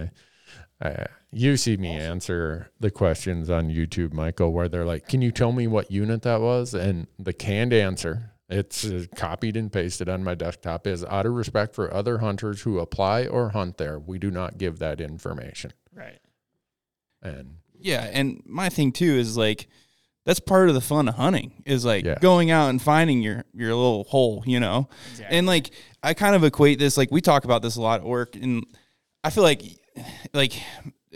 uh, 0.80 1.04
you 1.30 1.56
see 1.56 1.76
me 1.76 1.90
answer 1.90 2.70
the 2.80 2.90
questions 2.90 3.50
on 3.50 3.68
YouTube, 3.68 4.12
Michael, 4.12 4.52
where 4.52 4.68
they're 4.68 4.86
like, 4.86 5.08
"Can 5.08 5.22
you 5.22 5.30
tell 5.30 5.52
me 5.52 5.66
what 5.66 5.90
unit 5.90 6.22
that 6.22 6.40
was?" 6.40 6.74
And 6.74 7.06
the 7.18 7.32
canned 7.32 7.72
answer, 7.72 8.32
it's 8.48 8.84
uh, 8.84 9.04
copied 9.14 9.56
and 9.56 9.70
pasted 9.70 10.08
on 10.08 10.24
my 10.24 10.34
desktop, 10.34 10.86
is 10.86 11.04
out 11.04 11.26
of 11.26 11.32
respect 11.32 11.74
for 11.74 11.92
other 11.92 12.18
hunters 12.18 12.62
who 12.62 12.78
apply 12.78 13.26
or 13.26 13.50
hunt 13.50 13.76
there, 13.78 13.98
we 13.98 14.18
do 14.18 14.30
not 14.30 14.58
give 14.58 14.78
that 14.78 15.00
information. 15.00 15.72
Right. 15.94 16.18
And 17.22 17.56
yeah, 17.78 18.08
and 18.12 18.42
my 18.46 18.68
thing 18.68 18.92
too 18.92 19.12
is 19.14 19.36
like 19.36 19.68
that's 20.24 20.40
part 20.40 20.68
of 20.68 20.74
the 20.74 20.80
fun 20.80 21.08
of 21.08 21.14
hunting 21.14 21.62
is 21.64 21.84
like 21.84 22.04
yeah. 22.04 22.18
going 22.20 22.50
out 22.50 22.70
and 22.70 22.80
finding 22.80 23.20
your 23.20 23.44
your 23.54 23.74
little 23.74 24.04
hole, 24.04 24.42
you 24.46 24.60
know. 24.60 24.88
Exactly. 25.12 25.36
And 25.36 25.46
like 25.46 25.70
I 26.02 26.14
kind 26.14 26.34
of 26.34 26.42
equate 26.44 26.78
this 26.78 26.96
like 26.96 27.10
we 27.10 27.20
talk 27.20 27.44
about 27.44 27.62
this 27.62 27.76
a 27.76 27.82
lot 27.82 28.00
at 28.00 28.06
work 28.06 28.34
and 28.36 28.64
I 29.22 29.30
feel 29.30 29.44
like 29.44 29.62
like 30.32 30.52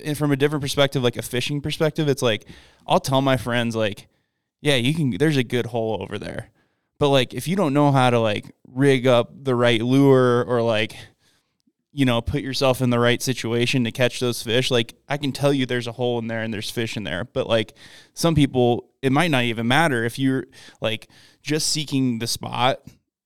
and 0.02 0.16
from 0.16 0.32
a 0.32 0.36
different 0.36 0.62
perspective, 0.62 1.02
like 1.02 1.16
a 1.16 1.22
fishing 1.22 1.60
perspective, 1.60 2.08
it's 2.08 2.22
like 2.22 2.46
I'll 2.86 3.00
tell 3.00 3.20
my 3.20 3.36
friends 3.36 3.76
like, 3.76 4.08
yeah, 4.60 4.76
you 4.76 4.94
can. 4.94 5.10
There's 5.10 5.36
a 5.36 5.44
good 5.44 5.66
hole 5.66 6.02
over 6.02 6.18
there, 6.18 6.50
but 6.98 7.08
like 7.10 7.34
if 7.34 7.48
you 7.48 7.56
don't 7.56 7.74
know 7.74 7.92
how 7.92 8.10
to 8.10 8.20
like 8.20 8.54
rig 8.68 9.06
up 9.06 9.30
the 9.44 9.54
right 9.54 9.82
lure 9.82 10.44
or 10.44 10.62
like 10.62 10.96
you 11.92 12.04
know 12.04 12.20
put 12.20 12.42
yourself 12.42 12.82
in 12.82 12.90
the 12.90 12.98
right 12.98 13.22
situation 13.22 13.84
to 13.84 13.92
catch 13.92 14.18
those 14.18 14.42
fish 14.42 14.70
like 14.70 14.94
i 15.08 15.16
can 15.16 15.30
tell 15.30 15.52
you 15.52 15.64
there's 15.64 15.86
a 15.86 15.92
hole 15.92 16.18
in 16.18 16.26
there 16.26 16.42
and 16.42 16.52
there's 16.52 16.70
fish 16.70 16.96
in 16.96 17.04
there 17.04 17.24
but 17.24 17.46
like 17.46 17.72
some 18.14 18.34
people 18.34 18.90
it 19.00 19.12
might 19.12 19.30
not 19.30 19.44
even 19.44 19.68
matter 19.68 20.04
if 20.04 20.18
you're 20.18 20.44
like 20.80 21.08
just 21.40 21.68
seeking 21.68 22.18
the 22.18 22.26
spot 22.26 22.80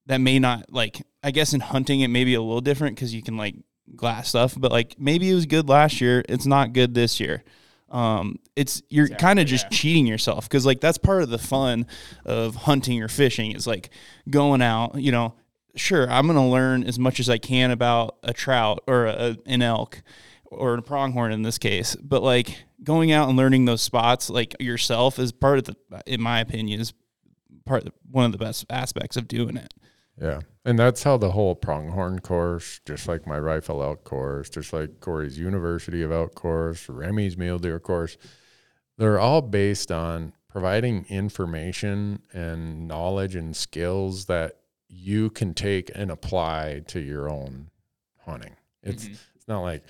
that 0.05 0.19
may 0.19 0.39
not 0.39 0.71
like 0.71 1.03
i 1.23 1.31
guess 1.31 1.55
in 1.55 1.61
hunting 1.61 2.01
it 2.01 2.09
may 2.09 2.25
be 2.25 2.35
a 2.35 2.43
little 2.43 2.61
different 2.61 2.95
because 2.95 3.15
you 3.15 3.23
can 3.23 3.39
like 3.39 3.55
glass 3.97 4.29
stuff, 4.29 4.55
but 4.57 4.73
like 4.73 4.97
maybe 4.99 5.31
it 5.31 5.35
was 5.35 5.47
good 5.47 5.69
last 5.69 6.01
year. 6.01 6.25
It's 6.29 6.47
not 6.47 6.73
good 6.73 6.95
this 6.95 7.21
year. 7.21 7.45
Um, 7.91 8.39
it's 8.55 8.83
you're 8.91 9.07
exactly, 9.07 9.25
kind 9.25 9.39
of 9.39 9.47
just 9.47 9.67
yeah. 9.67 9.79
cheating 9.79 10.07
yourself 10.07 10.49
because 10.49 10.67
like 10.67 10.81
that's 10.81 10.99
part 10.99 11.23
of 11.23 11.31
the 11.31 11.39
fun 11.39 11.87
of 12.25 12.55
hunting 12.55 13.03
or 13.03 13.09
fishing 13.09 13.53
is 13.53 13.67
like 13.67 13.91
going 14.29 14.61
out. 14.61 15.01
You 15.01 15.13
know, 15.13 15.35
sure, 15.75 16.11
I'm 16.11 16.27
gonna 16.27 16.49
learn 16.49 16.85
as 16.85 16.99
much 16.99 17.19
as 17.21 17.31
I 17.31 17.39
can 17.39 17.71
about 17.71 18.17
a 18.23 18.33
trout 18.33 18.81
or 18.87 19.07
a, 19.07 19.37
an 19.47 19.63
elk 19.63 20.03
or 20.51 20.75
a 20.75 20.83
pronghorn 20.83 21.33
in 21.33 21.43
this 21.43 21.59
case, 21.59 21.97
but 21.97 22.23
like 22.23 22.65
going 22.83 23.13
out 23.13 23.29
and 23.29 23.37
learning 23.37 23.65
those 23.65 23.83
spots 23.83 24.31
like 24.31 24.55
yourself 24.61 25.19
is 25.19 25.33
part 25.33 25.59
of 25.59 25.65
the, 25.65 25.77
in 26.07 26.21
my 26.21 26.41
opinion, 26.41 26.81
is 26.81 26.95
part 27.67 27.83
of 27.83 27.87
the, 27.87 27.93
one 28.11 28.25
of 28.25 28.33
the 28.33 28.39
best 28.39 28.65
aspects 28.71 29.17
of 29.17 29.29
doing 29.29 29.57
it. 29.57 29.75
Yeah. 30.21 30.41
And 30.65 30.79
that's 30.79 31.03
how 31.03 31.17
the 31.17 31.31
whole 31.31 31.55
pronghorn 31.55 32.19
course, 32.21 32.81
just 32.85 33.09
like 33.09 33.27
my 33.27 33.39
rifle 33.39 33.83
elk 33.83 34.05
course, 34.05 34.51
just 34.51 34.73
like 34.73 35.01
Corey's 35.01 35.39
University 35.39 36.03
of 36.03 36.13
Elk 36.13 36.35
course, 36.35 36.89
Remy's 36.89 37.37
mule 37.39 37.59
deer 37.59 37.81
course, 37.81 38.19
they're 38.99 39.19
all 39.19 39.41
based 39.41 39.91
on 39.91 40.33
providing 40.49 41.07
information 41.09 42.23
and 42.33 42.89
knowledge 42.89 43.35
and 43.35 43.57
skills 43.57 44.27
that 44.27 44.59
you 44.89 45.31
can 45.31 45.55
take 45.55 45.91
and 45.95 46.11
apply 46.11 46.83
to 46.89 47.01
your 47.01 47.31
own 47.31 47.71
hunting. 48.25 48.57
It's 48.83 49.05
mm-hmm. 49.05 49.15
it's 49.37 49.49
not 49.49 49.61
like, 49.61 49.85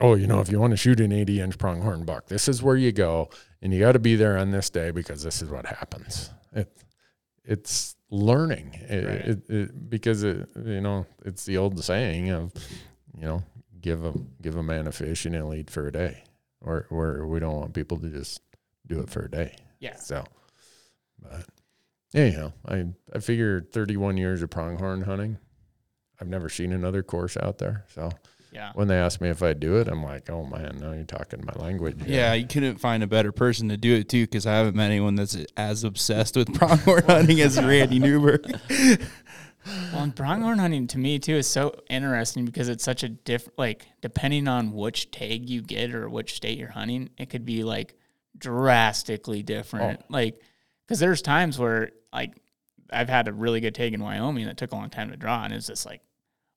oh, 0.00 0.14
you 0.14 0.26
know, 0.26 0.40
if 0.40 0.50
you 0.50 0.58
want 0.58 0.72
to 0.72 0.76
shoot 0.76 1.00
an 1.00 1.12
80 1.12 1.40
inch 1.40 1.58
pronghorn 1.58 2.04
buck, 2.04 2.26
this 2.26 2.48
is 2.48 2.62
where 2.62 2.76
you 2.76 2.92
go 2.92 3.28
and 3.60 3.72
you 3.72 3.80
got 3.80 3.92
to 3.92 3.98
be 3.98 4.16
there 4.16 4.38
on 4.38 4.50
this 4.52 4.70
day 4.70 4.90
because 4.90 5.22
this 5.22 5.42
is 5.42 5.50
what 5.50 5.66
happens. 5.66 6.30
It, 6.52 6.72
it's 7.44 7.95
learning. 8.10 8.74
It, 8.74 9.04
right. 9.04 9.20
it, 9.20 9.50
it, 9.50 9.90
because 9.90 10.22
it, 10.22 10.48
you 10.56 10.80
know 10.80 11.06
it's 11.24 11.44
the 11.44 11.56
old 11.56 11.82
saying 11.82 12.30
of 12.30 12.52
you 13.16 13.24
know 13.24 13.42
give 13.80 14.04
a 14.04 14.12
give 14.42 14.56
a 14.56 14.62
man 14.62 14.86
a 14.86 14.92
fish 14.92 15.26
and 15.26 15.34
he'll 15.34 15.54
eat 15.54 15.70
for 15.70 15.86
a 15.86 15.92
day. 15.92 16.24
Or 16.60 16.86
where 16.88 17.26
we 17.26 17.38
don't 17.38 17.56
want 17.56 17.74
people 17.74 17.98
to 17.98 18.08
just 18.08 18.40
do 18.86 19.00
it 19.00 19.10
for 19.10 19.24
a 19.24 19.30
day. 19.30 19.56
Yeah. 19.78 19.96
So 19.96 20.24
but 21.20 21.46
anyhow 22.14 22.52
i 22.66 22.84
i 23.14 23.18
figure 23.18 23.60
31 23.60 24.16
years 24.16 24.42
of 24.42 24.50
pronghorn 24.50 25.02
hunting. 25.02 25.38
I've 26.20 26.28
never 26.28 26.48
seen 26.48 26.72
another 26.72 27.02
course 27.02 27.36
out 27.36 27.58
there. 27.58 27.84
So 27.94 28.10
yeah. 28.56 28.72
When 28.72 28.88
they 28.88 28.96
ask 28.96 29.20
me 29.20 29.28
if 29.28 29.42
I 29.42 29.52
do 29.52 29.76
it, 29.76 29.86
I'm 29.86 30.02
like, 30.02 30.30
oh 30.30 30.46
man, 30.46 30.78
now 30.80 30.92
you're 30.92 31.04
talking 31.04 31.44
my 31.44 31.52
language. 31.62 31.98
Yeah, 32.06 32.32
you 32.32 32.46
couldn't 32.46 32.78
find 32.78 33.02
a 33.02 33.06
better 33.06 33.30
person 33.30 33.68
to 33.68 33.76
do 33.76 33.94
it 33.94 34.08
too, 34.08 34.22
because 34.22 34.46
I 34.46 34.54
haven't 34.54 34.74
met 34.74 34.86
anyone 34.86 35.14
that's 35.14 35.36
as 35.58 35.84
obsessed 35.84 36.36
with 36.36 36.54
pronghorn 36.58 37.04
hunting 37.04 37.42
as 37.42 37.62
Randy 37.62 37.98
Newberg. 37.98 38.46
well, 39.92 40.04
and 40.04 40.16
pronghorn 40.16 40.58
hunting 40.58 40.86
to 40.86 40.98
me 40.98 41.18
too 41.18 41.34
is 41.34 41.46
so 41.46 41.78
interesting 41.90 42.46
because 42.46 42.70
it's 42.70 42.82
such 42.82 43.02
a 43.02 43.10
different, 43.10 43.58
like 43.58 43.86
depending 44.00 44.48
on 44.48 44.72
which 44.72 45.10
tag 45.10 45.50
you 45.50 45.60
get 45.60 45.94
or 45.94 46.08
which 46.08 46.34
state 46.34 46.56
you're 46.56 46.70
hunting, 46.70 47.10
it 47.18 47.28
could 47.28 47.44
be 47.44 47.62
like 47.62 47.94
drastically 48.38 49.42
different. 49.42 50.00
Oh. 50.00 50.06
Like, 50.08 50.40
because 50.86 50.98
there's 50.98 51.20
times 51.20 51.58
where 51.58 51.90
like 52.10 52.34
I've 52.90 53.10
had 53.10 53.28
a 53.28 53.34
really 53.34 53.60
good 53.60 53.74
tag 53.74 53.92
in 53.92 54.02
Wyoming 54.02 54.46
that 54.46 54.56
took 54.56 54.72
a 54.72 54.76
long 54.76 54.88
time 54.88 55.10
to 55.10 55.16
draw, 55.18 55.44
and 55.44 55.52
it's 55.52 55.66
just 55.66 55.84
like 55.84 56.00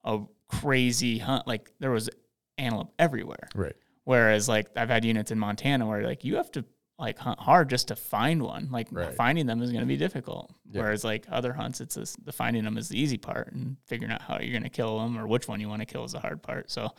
a 0.06 0.22
crazy 0.50 1.18
hunt. 1.18 1.48
Like 1.48 1.72
there 1.80 1.92
was 1.92 2.10
antelope 2.58 2.94
everywhere. 3.00 3.48
Right. 3.56 3.76
Whereas 4.04 4.50
like 4.50 4.68
I've 4.76 4.90
had 4.90 5.06
units 5.06 5.32
in 5.32 5.40
Montana 5.40 5.88
where 5.88 6.04
like 6.04 6.24
you 6.24 6.36
have 6.36 6.52
to 6.52 6.66
like 7.00 7.18
hunt 7.18 7.40
hard 7.40 7.70
just 7.70 7.88
to 7.88 7.96
find 7.96 8.42
one. 8.42 8.70
Like 8.72 8.90
right. 8.92 9.16
finding 9.16 9.46
them 9.46 9.62
is 9.62 9.72
going 9.72 9.82
to 9.82 9.88
be 9.88 9.98
difficult. 9.98 10.54
Yeah. 10.70 10.82
Whereas 10.82 11.04
like 11.04 11.26
other 11.32 11.54
hunts, 11.54 11.80
it's 11.80 12.16
the 12.24 12.32
finding 12.34 12.64
them 12.64 12.78
is 12.78 12.90
the 12.90 13.00
easy 13.00 13.18
part, 13.18 13.54
and 13.54 13.78
figuring 13.88 14.12
out 14.12 14.22
how 14.22 14.40
you're 14.40 14.52
going 14.52 14.64
to 14.64 14.70
kill 14.70 15.00
them 15.00 15.18
or 15.18 15.26
which 15.26 15.48
one 15.48 15.60
you 15.62 15.70
want 15.70 15.82
to 15.82 15.86
kill 15.86 16.04
is 16.04 16.12
the 16.12 16.20
hard 16.20 16.44
part. 16.44 16.70
So 16.70 16.90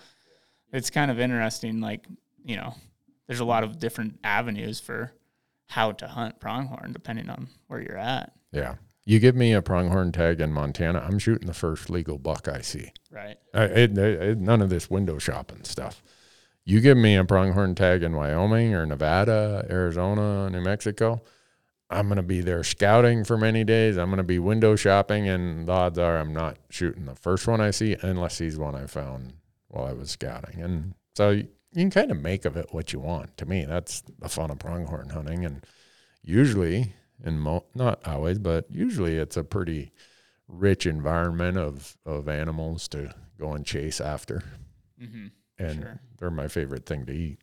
it's 0.73 0.91
kind 0.91 1.11
of 1.11 1.21
interesting. 1.21 1.81
Like 1.81 2.07
you 2.45 2.57
know, 2.57 2.75
there's 3.27 3.41
a 3.41 3.45
lot 3.45 3.63
of 3.63 3.79
different 3.79 4.19
avenues 4.25 4.81
for 4.81 5.13
how 5.69 5.93
to 5.93 6.09
hunt 6.09 6.41
pronghorn 6.41 6.93
depending 6.93 7.29
on 7.29 7.49
where 7.67 7.81
you're 7.81 7.99
at. 7.99 8.33
Yeah. 8.53 8.77
You 9.11 9.19
give 9.19 9.35
me 9.35 9.53
a 9.53 9.61
pronghorn 9.61 10.13
tag 10.13 10.41
in 10.41 10.53
Montana, 10.53 11.01
I'm 11.01 11.19
shooting 11.19 11.49
the 11.49 11.55
first 11.55 11.91
legal 11.91 12.17
buck 12.17 12.47
I 12.47 12.61
see. 12.61 12.93
Right. 13.11 13.37
I, 13.53 13.65
it, 13.65 13.99
it, 13.99 14.39
none 14.39 14.63
of 14.63 14.71
this 14.71 14.89
window 14.89 15.19
shopping 15.19 15.65
stuff. 15.65 16.03
You 16.65 16.81
give 16.81 16.97
me 16.97 17.17
a 17.17 17.25
pronghorn 17.25 17.75
tag 17.75 18.05
in 18.05 18.15
Wyoming 18.15 18.75
or 18.75 18.87
Nevada, 18.87 19.67
Arizona, 19.69 20.49
New 20.51 20.61
Mexico, 20.61 21.23
I'm 21.91 22.07
going 22.07 22.17
to 22.17 22.23
be 22.23 22.41
there 22.41 22.63
scouting 22.63 23.25
for 23.25 23.37
many 23.37 23.65
days. 23.65 23.97
I'm 23.99 24.11
going 24.11 24.19
to 24.19 24.23
be 24.23 24.39
window 24.39 24.77
shopping, 24.77 25.29
and 25.29 25.67
the 25.67 25.73
odds 25.73 25.99
are 25.99 26.19
I'm 26.19 26.33
not 26.33 26.57
shooting 26.69 27.07
the 27.07 27.17
first 27.17 27.49
one 27.49 27.61
I 27.61 27.73
see 27.73 27.97
unless 28.01 28.39
he's 28.39 28.59
one 28.59 28.77
I 28.77 28.87
found 28.87 29.33
while 29.67 29.87
I 29.87 29.93
was 29.93 30.11
scouting. 30.11 30.63
And 30.63 30.95
so 31.17 31.31
you, 31.31 31.49
you 31.73 31.83
can 31.83 31.91
kind 31.91 32.13
of 32.13 32.23
make 32.23 32.45
of 32.45 32.57
it 32.57 32.73
what 32.73 32.93
you 32.93 33.01
want. 33.01 33.37
To 33.39 33.47
me, 33.47 33.65
that's 33.65 34.05
the 34.21 34.29
fun 34.29 34.53
of 34.53 34.61
pronghorn 34.61 35.09
hunting. 35.09 35.45
And 35.45 35.67
usually 36.23 36.95
and 37.25 37.41
mo- 37.41 37.67
not 37.75 38.07
always, 38.07 38.39
but 38.39 38.67
usually 38.71 39.17
it's 39.17 39.37
a 39.37 39.45
pretty 39.45 39.93
rich 40.49 40.87
environment 40.87 41.57
of 41.57 41.97
of 42.05 42.29
animals 42.29 42.89
to 42.89 43.15
go 43.39 43.53
and 43.53 43.65
chase 43.65 44.01
after, 44.01 44.43
mm-hmm. 45.01 45.27
and 45.59 45.81
sure. 45.81 46.01
they're 46.19 46.31
my 46.31 46.49
favorite 46.49 46.87
thing 46.87 47.07
to 47.07 47.13
eat. 47.13 47.39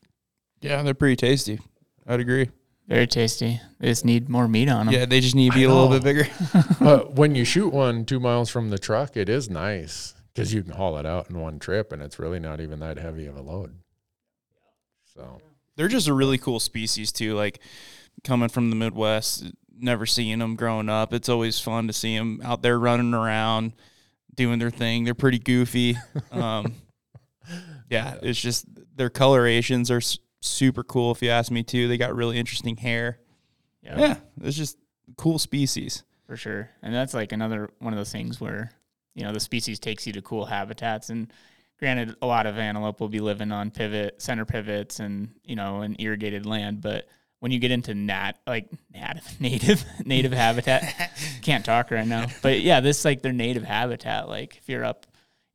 Yeah, 0.61 0.81
they're 0.83 0.93
pretty 0.93 1.15
tasty. 1.15 1.59
I'd 2.05 2.19
agree. 2.19 2.49
Very 2.87 3.07
tasty. 3.07 3.59
They 3.79 3.89
just 3.89 4.05
need 4.05 4.29
more 4.29 4.47
meat 4.47 4.69
on 4.69 4.85
them. 4.85 4.95
Yeah, 4.95 5.05
they 5.05 5.19
just 5.19 5.35
need 5.35 5.51
to 5.51 5.57
be 5.57 5.65
a 5.65 5.73
little 5.73 5.89
bit 5.89 6.03
bigger. 6.03 6.27
but 6.79 7.13
when 7.15 7.35
you 7.35 7.43
shoot 7.43 7.73
one 7.73 8.05
two 8.05 8.19
miles 8.19 8.49
from 8.49 8.69
the 8.69 8.79
truck, 8.79 9.17
it 9.17 9.27
is 9.27 9.49
nice 9.49 10.13
because 10.33 10.53
you 10.53 10.63
can 10.63 10.73
haul 10.73 10.97
it 10.97 11.05
out 11.05 11.29
in 11.29 11.39
one 11.39 11.59
trip, 11.59 11.91
and 11.91 12.01
it's 12.01 12.17
really 12.17 12.39
not 12.39 12.61
even 12.61 12.79
that 12.79 12.97
heavy 12.97 13.25
of 13.25 13.35
a 13.35 13.41
load. 13.41 13.75
So 15.13 15.41
they're 15.75 15.89
just 15.89 16.07
a 16.07 16.13
really 16.13 16.37
cool 16.37 16.59
species 16.59 17.11
too. 17.11 17.35
Like 17.35 17.59
coming 18.23 18.49
from 18.49 18.69
the 18.69 18.75
Midwest, 18.75 19.51
never 19.79 20.05
seeing 20.05 20.39
them 20.39 20.55
growing 20.55 20.89
up. 20.89 21.13
It's 21.13 21.29
always 21.29 21.59
fun 21.59 21.87
to 21.87 21.93
see 21.93 22.17
them 22.17 22.41
out 22.43 22.61
there 22.61 22.79
running 22.79 23.13
around, 23.13 23.73
doing 24.35 24.59
their 24.59 24.71
thing. 24.71 25.03
They're 25.03 25.13
pretty 25.13 25.39
goofy. 25.39 25.97
Um, 26.31 26.75
yeah, 27.89 28.17
it's 28.21 28.39
just 28.39 28.65
their 28.95 29.09
colorations 29.09 29.89
are 29.89 30.01
super 30.41 30.83
cool. 30.83 31.11
If 31.11 31.21
you 31.21 31.29
ask 31.29 31.51
me 31.51 31.63
too, 31.63 31.87
they 31.87 31.97
got 31.97 32.15
really 32.15 32.37
interesting 32.37 32.75
hair. 32.75 33.19
Yeah, 33.81 33.99
yeah, 33.99 34.15
it's 34.41 34.57
just 34.57 34.77
cool 35.15 35.39
species 35.39 36.03
for 36.25 36.35
sure. 36.35 36.69
And 36.83 36.93
that's 36.93 37.13
like 37.13 37.31
another 37.31 37.69
one 37.79 37.93
of 37.93 37.97
those 37.97 38.11
things 38.11 38.41
where 38.41 38.71
you 39.15 39.23
know 39.23 39.31
the 39.31 39.39
species 39.39 39.79
takes 39.79 40.05
you 40.05 40.13
to 40.13 40.21
cool 40.21 40.45
habitats 40.45 41.09
and 41.09 41.31
granted 41.79 42.15
a 42.21 42.27
lot 42.27 42.45
of 42.45 42.57
antelope 42.57 42.99
will 42.99 43.09
be 43.09 43.19
living 43.19 43.51
on 43.51 43.71
pivot 43.71 44.21
center 44.21 44.45
pivots 44.45 44.99
and 44.99 45.29
you 45.43 45.55
know 45.55 45.81
in 45.81 45.95
irrigated 45.99 46.45
land 46.45 46.81
but 46.81 47.07
when 47.39 47.51
you 47.51 47.59
get 47.59 47.71
into 47.71 47.93
nat 47.93 48.33
like 48.45 48.69
native 48.93 49.25
native 49.39 49.85
native 50.05 50.31
habitat 50.31 51.11
can't 51.41 51.65
talk 51.65 51.91
right 51.91 52.07
now 52.07 52.25
but 52.41 52.61
yeah 52.61 52.79
this 52.79 53.05
like 53.05 53.21
their 53.21 53.33
native 53.33 53.63
habitat 53.63 54.27
like 54.27 54.57
if 54.57 54.69
you're 54.69 54.85
up 54.85 55.05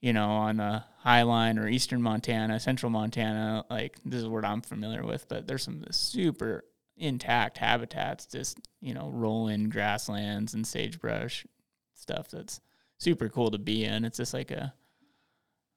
you 0.01 0.13
know 0.13 0.29
on 0.29 0.61
a 0.61 0.85
high 0.99 1.23
line 1.23 1.59
or 1.59 1.69
eastern 1.69 2.01
montana 2.01 2.61
central 2.61 2.91
montana 2.91 3.65
like 3.71 3.99
this 4.05 4.21
is 4.21 4.29
what 4.29 4.45
i'm 4.45 4.61
familiar 4.61 5.05
with 5.05 5.29
but 5.29 5.47
there's 5.47 5.63
some 5.63 5.83
super 5.91 6.65
intact 6.97 7.59
habitats 7.59 8.27
just 8.27 8.59
you 8.81 8.95
know 8.95 9.11
rolling 9.13 9.69
grasslands 9.69 10.55
and 10.55 10.67
sagebrush 10.67 11.45
stuff 11.95 12.29
that's 12.29 12.61
super 12.99 13.29
cool 13.29 13.51
to 13.51 13.59
be 13.59 13.85
in 13.85 14.05
it's 14.05 14.19
just 14.19 14.35
like 14.35 14.51
a 14.51 14.73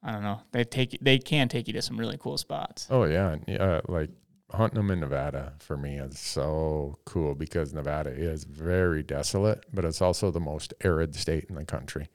I 0.05 0.11
don't 0.11 0.21
know. 0.21 0.39
They 0.51 0.63
take 0.63 0.99
they 1.01 1.17
can 1.17 1.49
take 1.49 1.67
you 1.67 1.73
to 1.73 1.81
some 1.81 1.97
really 1.97 2.17
cool 2.19 2.37
spots. 2.37 2.87
Oh 2.91 3.05
yeah, 3.05 3.37
yeah. 3.47 3.81
Like 3.87 4.11
hunting 4.51 4.77
them 4.77 4.91
in 4.91 4.99
Nevada 4.99 5.53
for 5.59 5.77
me 5.77 5.97
is 5.97 6.19
so 6.19 6.99
cool 7.05 7.35
because 7.35 7.73
Nevada 7.73 8.11
is 8.11 8.43
very 8.43 9.03
desolate, 9.03 9.65
but 9.73 9.85
it's 9.85 10.01
also 10.01 10.31
the 10.31 10.39
most 10.39 10.73
arid 10.83 11.15
state 11.15 11.45
in 11.49 11.55
the 11.55 11.65
country. 11.65 12.07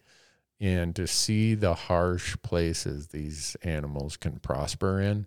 And 0.61 0.95
to 0.97 1.07
see 1.07 1.55
the 1.55 1.75
harsh 1.75 2.37
places 2.43 3.09
these 3.09 3.57
animals 3.63 4.17
can 4.17 4.39
prosper 4.39 5.01
in, 5.01 5.27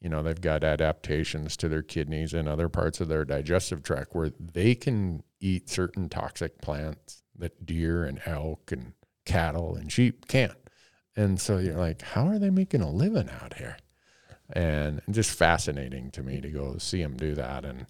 you 0.00 0.08
know, 0.08 0.22
they've 0.22 0.40
got 0.40 0.64
adaptations 0.64 1.56
to 1.58 1.68
their 1.68 1.82
kidneys 1.82 2.32
and 2.32 2.48
other 2.48 2.70
parts 2.70 3.00
of 3.00 3.08
their 3.08 3.24
digestive 3.24 3.82
tract 3.82 4.14
where 4.14 4.30
they 4.38 4.74
can 4.74 5.22
eat 5.40 5.68
certain 5.68 6.08
toxic 6.08 6.60
plants 6.62 7.22
that 7.36 7.66
deer 7.66 8.04
and 8.04 8.20
elk 8.24 8.72
and 8.72 8.94
cattle 9.26 9.76
and 9.76 9.92
sheep 9.92 10.26
can't. 10.26 10.56
And 11.14 11.38
so 11.38 11.58
you're 11.58 11.76
like, 11.76 12.00
how 12.00 12.26
are 12.26 12.38
they 12.38 12.50
making 12.50 12.80
a 12.80 12.90
living 12.90 13.28
out 13.28 13.54
here? 13.54 13.76
And 14.52 15.00
just 15.10 15.30
fascinating 15.30 16.10
to 16.12 16.22
me 16.22 16.40
to 16.40 16.48
go 16.48 16.76
see 16.78 17.02
them 17.02 17.16
do 17.16 17.34
that. 17.34 17.64
And 17.64 17.86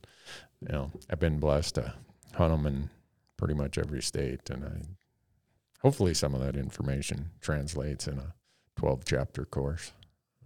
you 0.60 0.72
know, 0.72 0.90
I've 1.08 1.20
been 1.20 1.38
blessed 1.38 1.76
to 1.76 1.94
hunt 2.34 2.52
them 2.52 2.66
in 2.66 2.90
pretty 3.36 3.54
much 3.54 3.78
every 3.78 4.02
state, 4.02 4.50
and 4.50 4.64
I 4.64 4.82
hopefully 5.80 6.14
some 6.14 6.34
of 6.34 6.40
that 6.40 6.56
information 6.56 7.30
translates 7.40 8.06
in 8.06 8.18
a 8.18 8.34
twelve 8.76 9.04
chapter 9.04 9.44
course. 9.44 9.92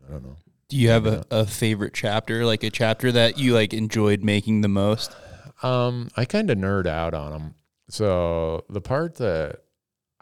I 0.07 0.13
don't 0.13 0.25
know. 0.25 0.37
Do 0.69 0.77
you 0.77 0.89
have 0.89 1.07
a, 1.07 1.25
a 1.31 1.47
favorite 1.47 1.95
chapter, 1.95 2.45
like 2.45 2.63
a 2.65 2.71
chapter 2.71 3.13
that 3.13 3.39
you 3.39 3.55
like 3.55 3.75
enjoyed 3.75 4.23
making 4.23 4.63
the 4.63 4.69
most? 4.69 5.15
Um, 5.63 6.09
I 6.17 6.25
kind 6.25 6.51
of 6.51 6.59
nerd 6.59 6.87
out 6.87 7.15
on 7.15 7.33
them. 7.33 7.55
So 7.89 8.65
the 8.69 8.81
part 8.81 9.17
that 9.17 9.61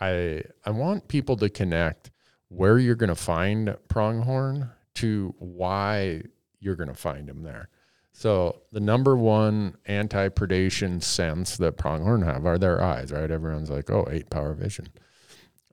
I 0.01 0.43
I 0.65 0.71
want 0.71 1.09
people 1.09 1.37
to 1.37 1.49
connect 1.49 2.11
where 2.49 2.79
you're 2.79 2.97
going 2.97 3.09
to 3.09 3.15
find 3.15 3.77
pronghorn 3.89 4.71
to 4.95 5.35
why 5.39 6.23
you're 6.61 6.77
going 6.77 6.89
to 6.89 6.95
find 6.95 7.29
them 7.29 7.43
there. 7.43 7.69
So 8.13 8.63
the 8.73 8.81
number 8.81 9.17
one 9.17 9.77
anti-predation 9.87 11.03
sense 11.03 11.57
that 11.57 11.79
pronghorn 11.79 12.23
have 12.23 12.45
are 12.45 12.59
their 12.59 12.83
eyes, 12.83 13.11
right? 13.11 13.31
Everyone's 13.31 13.71
like, 13.71 13.91
"Oh, 13.91 14.07
eight 14.11 14.29
power 14.31 14.53
vision." 14.53 14.89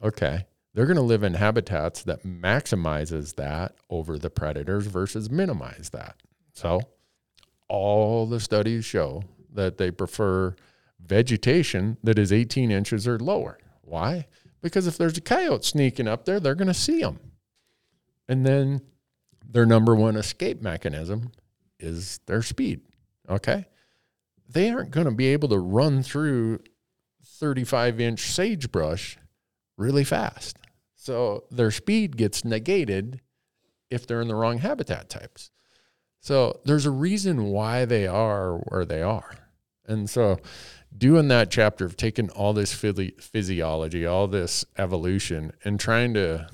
Okay. 0.02 0.46
They're 0.74 0.86
going 0.86 0.98
to 0.98 1.02
live 1.02 1.24
in 1.24 1.34
habitats 1.34 2.04
that 2.04 2.24
maximizes 2.24 3.36
that 3.36 3.76
over 3.90 4.18
the 4.18 4.30
predators 4.30 4.86
versus 4.86 5.30
minimize 5.30 5.90
that. 5.92 6.16
So 6.54 6.80
all 7.68 8.26
the 8.28 8.40
studies 8.40 8.86
show 8.86 9.24
that 9.52 9.78
they 9.78 9.92
prefer 9.92 10.56
vegetation 11.04 11.98
that 12.04 12.20
is 12.20 12.32
18 12.32 12.72
inches 12.72 13.08
or 13.08 13.18
lower. 13.20 13.58
Why? 13.82 14.28
Because 14.62 14.88
if 14.88 14.98
there's 14.98 15.18
a 15.18 15.22
coyote 15.22 15.66
sneaking 15.66 16.08
up 16.08 16.26
there, 16.26 16.40
they're 16.40 16.56
going 16.56 16.68
to 16.68 16.74
see 16.74 17.02
them. 17.02 17.20
And 18.28 18.46
then 18.46 18.82
their 19.52 19.66
number 19.66 19.96
one 19.96 20.16
escape 20.16 20.62
mechanism 20.62 21.32
is 21.80 22.20
their 22.28 22.44
speed. 22.44 22.82
Okay. 23.28 23.66
They 24.48 24.70
aren't 24.70 24.92
going 24.92 25.06
to 25.06 25.12
be 25.12 25.28
able 25.28 25.50
to 25.50 25.60
run 25.60 26.04
through 26.04 26.60
35 27.26 28.00
inch 28.00 28.32
sagebrush 28.32 29.18
really 29.78 30.04
fast. 30.04 30.58
So 30.96 31.46
their 31.50 31.72
speed 31.72 32.18
gets 32.18 32.46
negated 32.46 33.22
if 33.90 34.06
they're 34.06 34.22
in 34.22 34.28
the 34.28 34.36
wrong 34.36 34.60
habitat 34.60 35.10
types. 35.10 35.50
So 36.20 36.60
there's 36.66 36.86
a 36.86 36.92
reason 36.92 37.46
why 37.46 37.86
they 37.86 38.06
are 38.06 38.58
where 38.58 38.86
they 38.86 39.02
are. 39.02 39.36
And 39.88 40.10
so 40.10 40.38
doing 40.96 41.30
that 41.30 41.50
chapter 41.50 41.86
of 41.86 41.96
taking 41.96 42.30
all 42.32 42.54
this 42.54 42.74
physiology, 42.74 44.06
all 44.06 44.28
this 44.28 44.66
evolution, 44.78 45.54
and 45.64 45.80
trying 45.80 46.14
to 46.16 46.48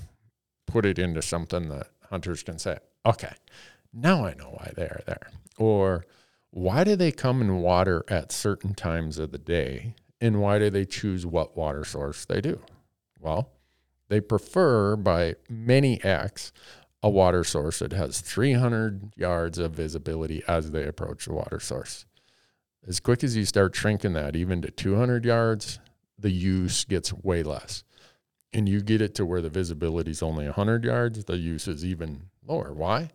put 0.67 0.85
it 0.85 0.99
into 0.99 1.21
something 1.21 1.69
that 1.69 1.87
hunters 2.09 2.43
can 2.43 2.59
say, 2.59 2.77
okay, 3.05 3.33
now 3.93 4.25
I 4.25 4.33
know 4.33 4.49
why 4.49 4.71
they 4.75 4.83
are 4.85 5.01
there. 5.05 5.29
Or 5.57 6.05
why 6.51 6.83
do 6.83 6.95
they 6.95 7.11
come 7.11 7.41
and 7.41 7.61
water 7.61 8.03
at 8.07 8.31
certain 8.31 8.73
times 8.73 9.17
of 9.17 9.31
the 9.31 9.37
day? 9.37 9.95
And 10.21 10.41
why 10.41 10.59
do 10.59 10.69
they 10.69 10.85
choose 10.85 11.25
what 11.25 11.57
water 11.57 11.83
source 11.83 12.25
they 12.25 12.41
do? 12.41 12.61
Well, 13.19 13.49
they 14.07 14.21
prefer 14.21 14.95
by 14.95 15.35
many 15.49 16.03
X 16.03 16.51
a 17.03 17.09
water 17.09 17.43
source 17.43 17.79
that 17.79 17.93
has 17.93 18.21
300 18.21 19.13
yards 19.15 19.59
of 19.59 19.73
visibility 19.73 20.41
as 20.47 20.71
they 20.71 20.85
approach 20.85 21.25
the 21.25 21.33
water 21.33 21.59
source. 21.59 22.05
As 22.87 22.99
quick 22.99 23.23
as 23.23 23.35
you 23.35 23.45
start 23.45 23.75
shrinking 23.75 24.13
that, 24.13 24.35
even 24.35 24.61
to 24.61 24.71
200 24.71 25.25
yards, 25.25 25.79
the 26.17 26.31
use 26.31 26.83
gets 26.85 27.13
way 27.13 27.43
less. 27.43 27.83
And 28.55 28.67
you 28.67 28.81
get 28.81 29.01
it 29.01 29.13
to 29.15 29.25
where 29.25 29.41
the 29.41 29.49
visibility 29.49 30.11
is 30.11 30.23
only 30.23 30.45
100 30.45 30.85
yards, 30.85 31.25
the 31.25 31.37
use 31.37 31.67
is 31.67 31.83
even 31.85 32.29
lower. 32.47 32.73
Why? 32.73 33.09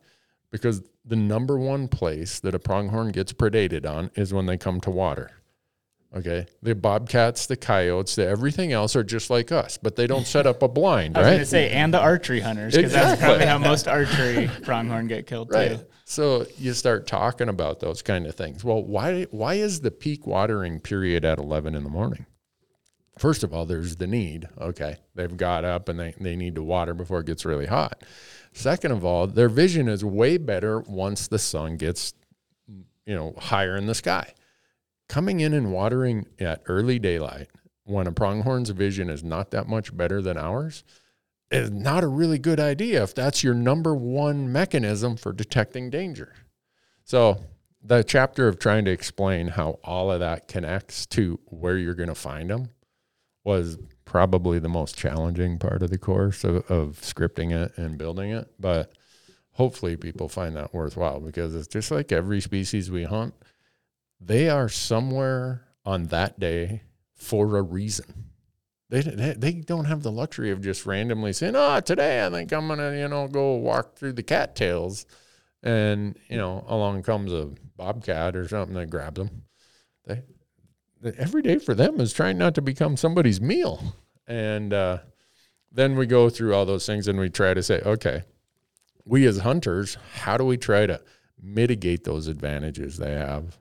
Because 0.51 0.83
the 1.03 1.15
number 1.15 1.57
one 1.57 1.87
place 1.87 2.39
that 2.41 2.53
a 2.53 2.59
pronghorn 2.59 3.11
gets 3.11 3.33
predated 3.33 3.85
on 3.85 4.11
is 4.15 4.33
when 4.33 4.45
they 4.45 4.57
come 4.57 4.79
to 4.81 4.91
water. 4.91 5.31
Okay. 6.15 6.45
The 6.61 6.75
bobcats, 6.75 7.45
the 7.45 7.55
coyotes, 7.55 8.15
the 8.15 8.27
everything 8.27 8.73
else 8.73 8.95
are 8.95 9.03
just 9.03 9.29
like 9.29 9.51
us, 9.51 9.77
but 9.77 9.95
they 9.95 10.07
don't 10.07 10.27
set 10.27 10.45
up 10.45 10.61
a 10.61 10.67
blind, 10.67 11.15
I 11.17 11.21
was 11.21 11.25
right? 11.25 11.31
going 11.31 11.39
to 11.39 11.45
say, 11.45 11.69
and 11.69 11.93
the 11.93 11.99
archery 11.99 12.41
hunters, 12.41 12.75
because 12.75 12.91
exactly. 12.91 13.09
that's 13.09 13.21
probably 13.21 13.45
how 13.45 13.57
most 13.57 13.87
archery 13.87 14.49
pronghorn 14.63 15.07
get 15.07 15.25
killed 15.25 15.49
right. 15.51 15.79
too. 15.79 15.85
So 16.03 16.45
you 16.57 16.73
start 16.73 17.07
talking 17.07 17.47
about 17.47 17.79
those 17.79 18.01
kind 18.01 18.27
of 18.27 18.35
things. 18.35 18.65
Well, 18.65 18.83
why 18.83 19.23
why 19.31 19.53
is 19.53 19.79
the 19.79 19.91
peak 19.91 20.27
watering 20.27 20.81
period 20.81 21.23
at 21.23 21.39
eleven 21.39 21.73
in 21.73 21.85
the 21.85 21.89
morning? 21.89 22.25
First 23.21 23.43
of 23.43 23.53
all, 23.53 23.67
there's 23.67 23.97
the 23.97 24.07
need. 24.07 24.49
Okay. 24.59 24.97
They've 25.13 25.37
got 25.37 25.63
up 25.63 25.89
and 25.89 25.99
they, 25.99 26.15
they 26.19 26.35
need 26.35 26.55
to 26.55 26.63
water 26.63 26.95
before 26.95 27.19
it 27.19 27.27
gets 27.27 27.45
really 27.45 27.67
hot. 27.67 28.03
Second 28.51 28.93
of 28.93 29.05
all, 29.05 29.27
their 29.27 29.47
vision 29.47 29.87
is 29.87 30.03
way 30.03 30.37
better 30.37 30.79
once 30.79 31.27
the 31.27 31.37
sun 31.37 31.77
gets, 31.77 32.13
you 32.67 33.13
know, 33.15 33.35
higher 33.37 33.77
in 33.77 33.85
the 33.85 33.93
sky 33.93 34.33
coming 35.07 35.41
in 35.41 35.53
and 35.53 35.71
watering 35.71 36.25
at 36.39 36.63
early 36.65 36.97
daylight 36.97 37.49
when 37.83 38.07
a 38.07 38.11
pronghorn's 38.11 38.71
vision 38.71 39.07
is 39.07 39.23
not 39.23 39.51
that 39.51 39.67
much 39.67 39.95
better 39.95 40.19
than 40.19 40.37
ours 40.37 40.83
is 41.51 41.69
not 41.69 42.03
a 42.03 42.07
really 42.07 42.39
good 42.39 42.59
idea 42.59 43.03
if 43.03 43.13
that's 43.13 43.43
your 43.43 43.53
number 43.53 43.93
one 43.93 44.51
mechanism 44.51 45.15
for 45.15 45.31
detecting 45.31 45.91
danger. 45.91 46.33
So, 47.03 47.43
the 47.83 48.03
chapter 48.03 48.47
of 48.47 48.57
trying 48.57 48.85
to 48.85 48.91
explain 48.91 49.49
how 49.49 49.79
all 49.83 50.11
of 50.11 50.21
that 50.21 50.47
connects 50.47 51.05
to 51.07 51.39
where 51.45 51.77
you're 51.77 51.93
going 51.93 52.09
to 52.09 52.15
find 52.15 52.49
them 52.49 52.69
was 53.43 53.77
probably 54.05 54.59
the 54.59 54.69
most 54.69 54.97
challenging 54.97 55.57
part 55.57 55.81
of 55.81 55.89
the 55.89 55.97
course 55.97 56.43
of, 56.43 56.69
of 56.69 56.99
scripting 57.01 57.51
it 57.51 57.77
and 57.77 57.97
building 57.97 58.31
it. 58.31 58.51
But 58.59 58.93
hopefully, 59.53 59.97
people 59.97 60.29
find 60.29 60.55
that 60.55 60.73
worthwhile 60.73 61.19
because 61.19 61.55
it's 61.55 61.67
just 61.67 61.91
like 61.91 62.11
every 62.11 62.41
species 62.41 62.91
we 62.91 63.03
hunt 63.03 63.33
they 64.21 64.49
are 64.49 64.69
somewhere 64.69 65.65
on 65.83 66.05
that 66.07 66.39
day 66.39 66.83
for 67.15 67.57
a 67.57 67.61
reason. 67.61 68.25
They, 68.89 69.01
they 69.01 69.53
don't 69.53 69.85
have 69.85 70.03
the 70.03 70.11
luxury 70.11 70.51
of 70.51 70.61
just 70.61 70.85
randomly 70.85 71.31
saying, 71.33 71.55
"Oh, 71.55 71.79
today 71.79 72.25
I 72.25 72.29
think 72.29 72.51
I'm 72.51 72.67
gonna, 72.67 72.93
you 72.97 73.07
know, 73.07 73.27
go 73.27 73.55
walk 73.55 73.95
through 73.95 74.13
the 74.13 74.23
cattails," 74.23 75.05
and 75.63 76.17
you 76.27 76.37
know, 76.37 76.65
along 76.67 77.03
comes 77.03 77.31
a 77.31 77.51
bobcat 77.77 78.35
or 78.35 78.47
something 78.49 78.75
that 78.75 78.89
grabs 78.89 79.17
them. 79.17 79.43
They, 80.05 80.23
every 81.17 81.41
day 81.41 81.57
for 81.57 81.73
them 81.73 81.99
is 81.99 82.13
trying 82.13 82.37
not 82.37 82.55
to 82.55 82.61
become 82.61 82.97
somebody's 82.97 83.41
meal, 83.41 83.95
and 84.27 84.73
uh, 84.73 84.99
then 85.71 85.95
we 85.95 86.05
go 86.05 86.29
through 86.29 86.53
all 86.53 86.65
those 86.65 86.85
things 86.85 87.07
and 87.07 87.19
we 87.19 87.29
try 87.29 87.53
to 87.53 87.63
say, 87.63 87.81
okay, 87.81 88.23
we 89.05 89.25
as 89.25 89.39
hunters, 89.39 89.97
how 90.13 90.37
do 90.37 90.45
we 90.45 90.57
try 90.57 90.85
to 90.85 91.01
mitigate 91.41 92.03
those 92.03 92.27
advantages 92.27 92.97
they 92.97 93.13
have 93.13 93.57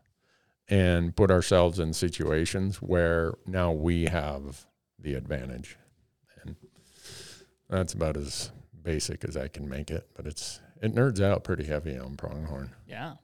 and 0.69 1.17
put 1.17 1.31
ourselves 1.31 1.79
in 1.79 1.93
situations 1.93 2.77
where 2.77 3.35
now 3.47 3.73
we 3.73 4.05
have 4.05 4.67
the 4.99 5.15
advantage. 5.15 5.77
And 6.43 6.57
that's 7.69 7.95
about 7.95 8.17
as 8.17 8.53
basic 8.83 9.25
as 9.25 9.37
I 9.37 9.49
can 9.49 9.69
make 9.69 9.91
it, 9.91 10.09
but 10.15 10.27
it's 10.27 10.61
it 10.83 10.95
nerds 10.95 11.21
out 11.21 11.45
pretty 11.45 11.65
heavy 11.65 11.99
on 11.99 12.17
pronghorn. 12.17 12.71
Yeah. 12.87 13.15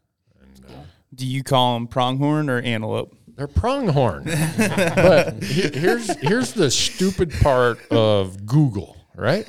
And, 0.40 0.64
uh, 0.66 0.82
Do 1.16 1.26
you 1.26 1.42
call 1.42 1.74
them 1.74 1.88
pronghorn 1.88 2.48
or 2.48 2.60
antelope? 2.60 3.16
They're 3.26 3.46
pronghorn. 3.46 4.24
but 4.24 5.42
he, 5.42 5.62
here's 5.78 6.08
here's 6.20 6.52
the 6.52 6.70
stupid 6.70 7.32
part 7.40 7.78
of 7.90 8.46
Google, 8.46 8.96
right? 9.14 9.46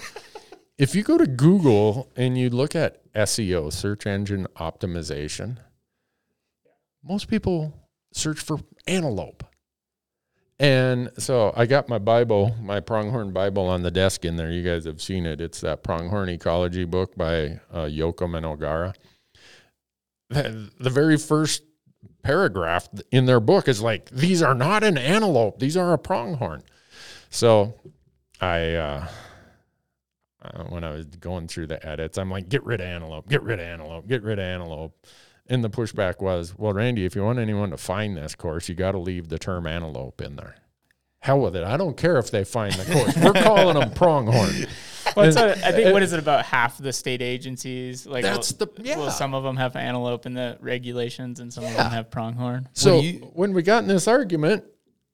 If 0.77 0.95
you 0.95 1.03
go 1.03 1.17
to 1.17 1.27
Google 1.27 2.10
and 2.15 2.38
you 2.38 2.49
look 2.49 2.75
at 2.75 3.12
SEO, 3.13 3.71
search 3.71 4.06
engine 4.06 4.47
optimization, 4.58 5.58
most 7.03 7.27
people 7.27 7.73
search 8.13 8.39
for 8.39 8.60
antelope. 8.88 9.43
And 10.60 11.12
so 11.19 11.53
I 11.56 11.65
got 11.67 11.88
my 11.88 11.99
Bible, 11.99 12.56
my 12.62 12.80
pronghorn 12.80 13.32
Bible 13.32 13.67
on 13.67 13.84
the 13.84 13.91
desk 13.91 14.25
in 14.25 14.38
there. 14.38 14.49
You 14.51 14.63
guys 14.63 14.86
have 14.86 15.01
seen 15.01 15.25
it. 15.25 15.39
It's 15.39 15.62
that 15.62 15.84
pronghorn 15.84 16.30
ecology 16.30 16.84
book 16.84 17.15
by 17.15 17.60
uh, 17.71 17.86
Yoakum 17.86 18.36
and 18.36 18.45
O'Gara. 18.45 18.93
The, 20.30 20.70
very 20.90 21.18
first 21.18 21.63
paragraph 22.22 22.90
in 23.12 23.26
their 23.26 23.40
book 23.40 23.68
is 23.68 23.82
like, 23.82 24.10
these 24.10 24.42
are 24.42 24.54
not 24.54 24.84
an 24.84 24.98
antelope, 24.98 25.60
these 25.60 25.78
are 25.78 25.94
a 25.94 25.98
pronghorn. 25.98 26.63
So 27.30 27.76
I, 28.42 28.74
uh, 28.74 29.08
uh, 30.42 30.63
when 30.66 30.84
I 30.84 30.92
was 30.92 31.06
going 31.06 31.48
through 31.48 31.68
the 31.68 31.86
edits, 31.86 32.18
I'm 32.18 32.30
like, 32.30 32.50
get 32.50 32.63
rid 32.63 32.82
of 32.82 32.88
antelope, 32.88 33.30
get 33.30 33.44
rid 33.44 33.60
of 33.60 33.66
antelope, 33.66 34.08
get 34.08 34.24
rid 34.24 34.40
of 34.40 34.46
antelope. 34.46 35.08
And 35.48 35.63
the 35.63 35.70
pushback 35.70 36.22
was, 36.22 36.54
well, 36.58 36.74
Randy, 36.74 37.06
if 37.06 37.16
you 37.16 37.24
want 37.24 37.40
anyone 37.40 37.70
to 37.70 37.78
find 37.78 38.18
this 38.18 38.36
course, 38.36 38.68
you 38.68 38.76
got 38.76 38.92
to 38.92 39.00
leave 39.00 39.30
the 39.30 39.40
term 39.40 39.66
antelope 39.66 40.22
in 40.22 40.36
there. 40.36 40.56
Hell 41.20 41.40
with 41.40 41.56
it. 41.56 41.63
I 41.63 41.78
don't 41.78 41.98
care 41.98 42.18
if 42.18 42.32
they 42.32 42.44
find 42.44 42.74
the 42.74 42.94
course. 42.94 43.16
We're 43.18 43.44
calling 43.44 43.80
them 43.80 43.92
pronghorn. 43.92 44.68
Well, 45.17 45.25
and, 45.25 45.63
I 45.63 45.71
think 45.71 45.93
what 45.93 46.03
is 46.03 46.13
it 46.13 46.19
about 46.19 46.45
half 46.45 46.77
the 46.77 46.93
state 46.93 47.21
agencies? 47.21 48.06
Like 48.06 48.23
that's 48.23 48.53
will, 48.53 48.67
the 48.67 48.84
yeah. 48.84 48.97
Well, 48.97 49.12
some 49.12 49.34
of 49.34 49.43
them 49.43 49.58
have 49.58 49.75
antelope 49.75 50.25
in 50.25 50.34
the 50.34 50.58
regulations, 50.62 51.39
and 51.39 51.51
some 51.51 51.63
yeah. 51.63 51.71
of 51.71 51.77
them 51.77 51.91
have 51.91 52.12
pronghorn. 52.12 52.69
So 52.73 52.99
you, 52.99 53.32
when 53.34 53.53
we 53.53 53.63
got 53.63 53.82
in 53.82 53.89
this 53.89 54.08
argument, 54.08 54.63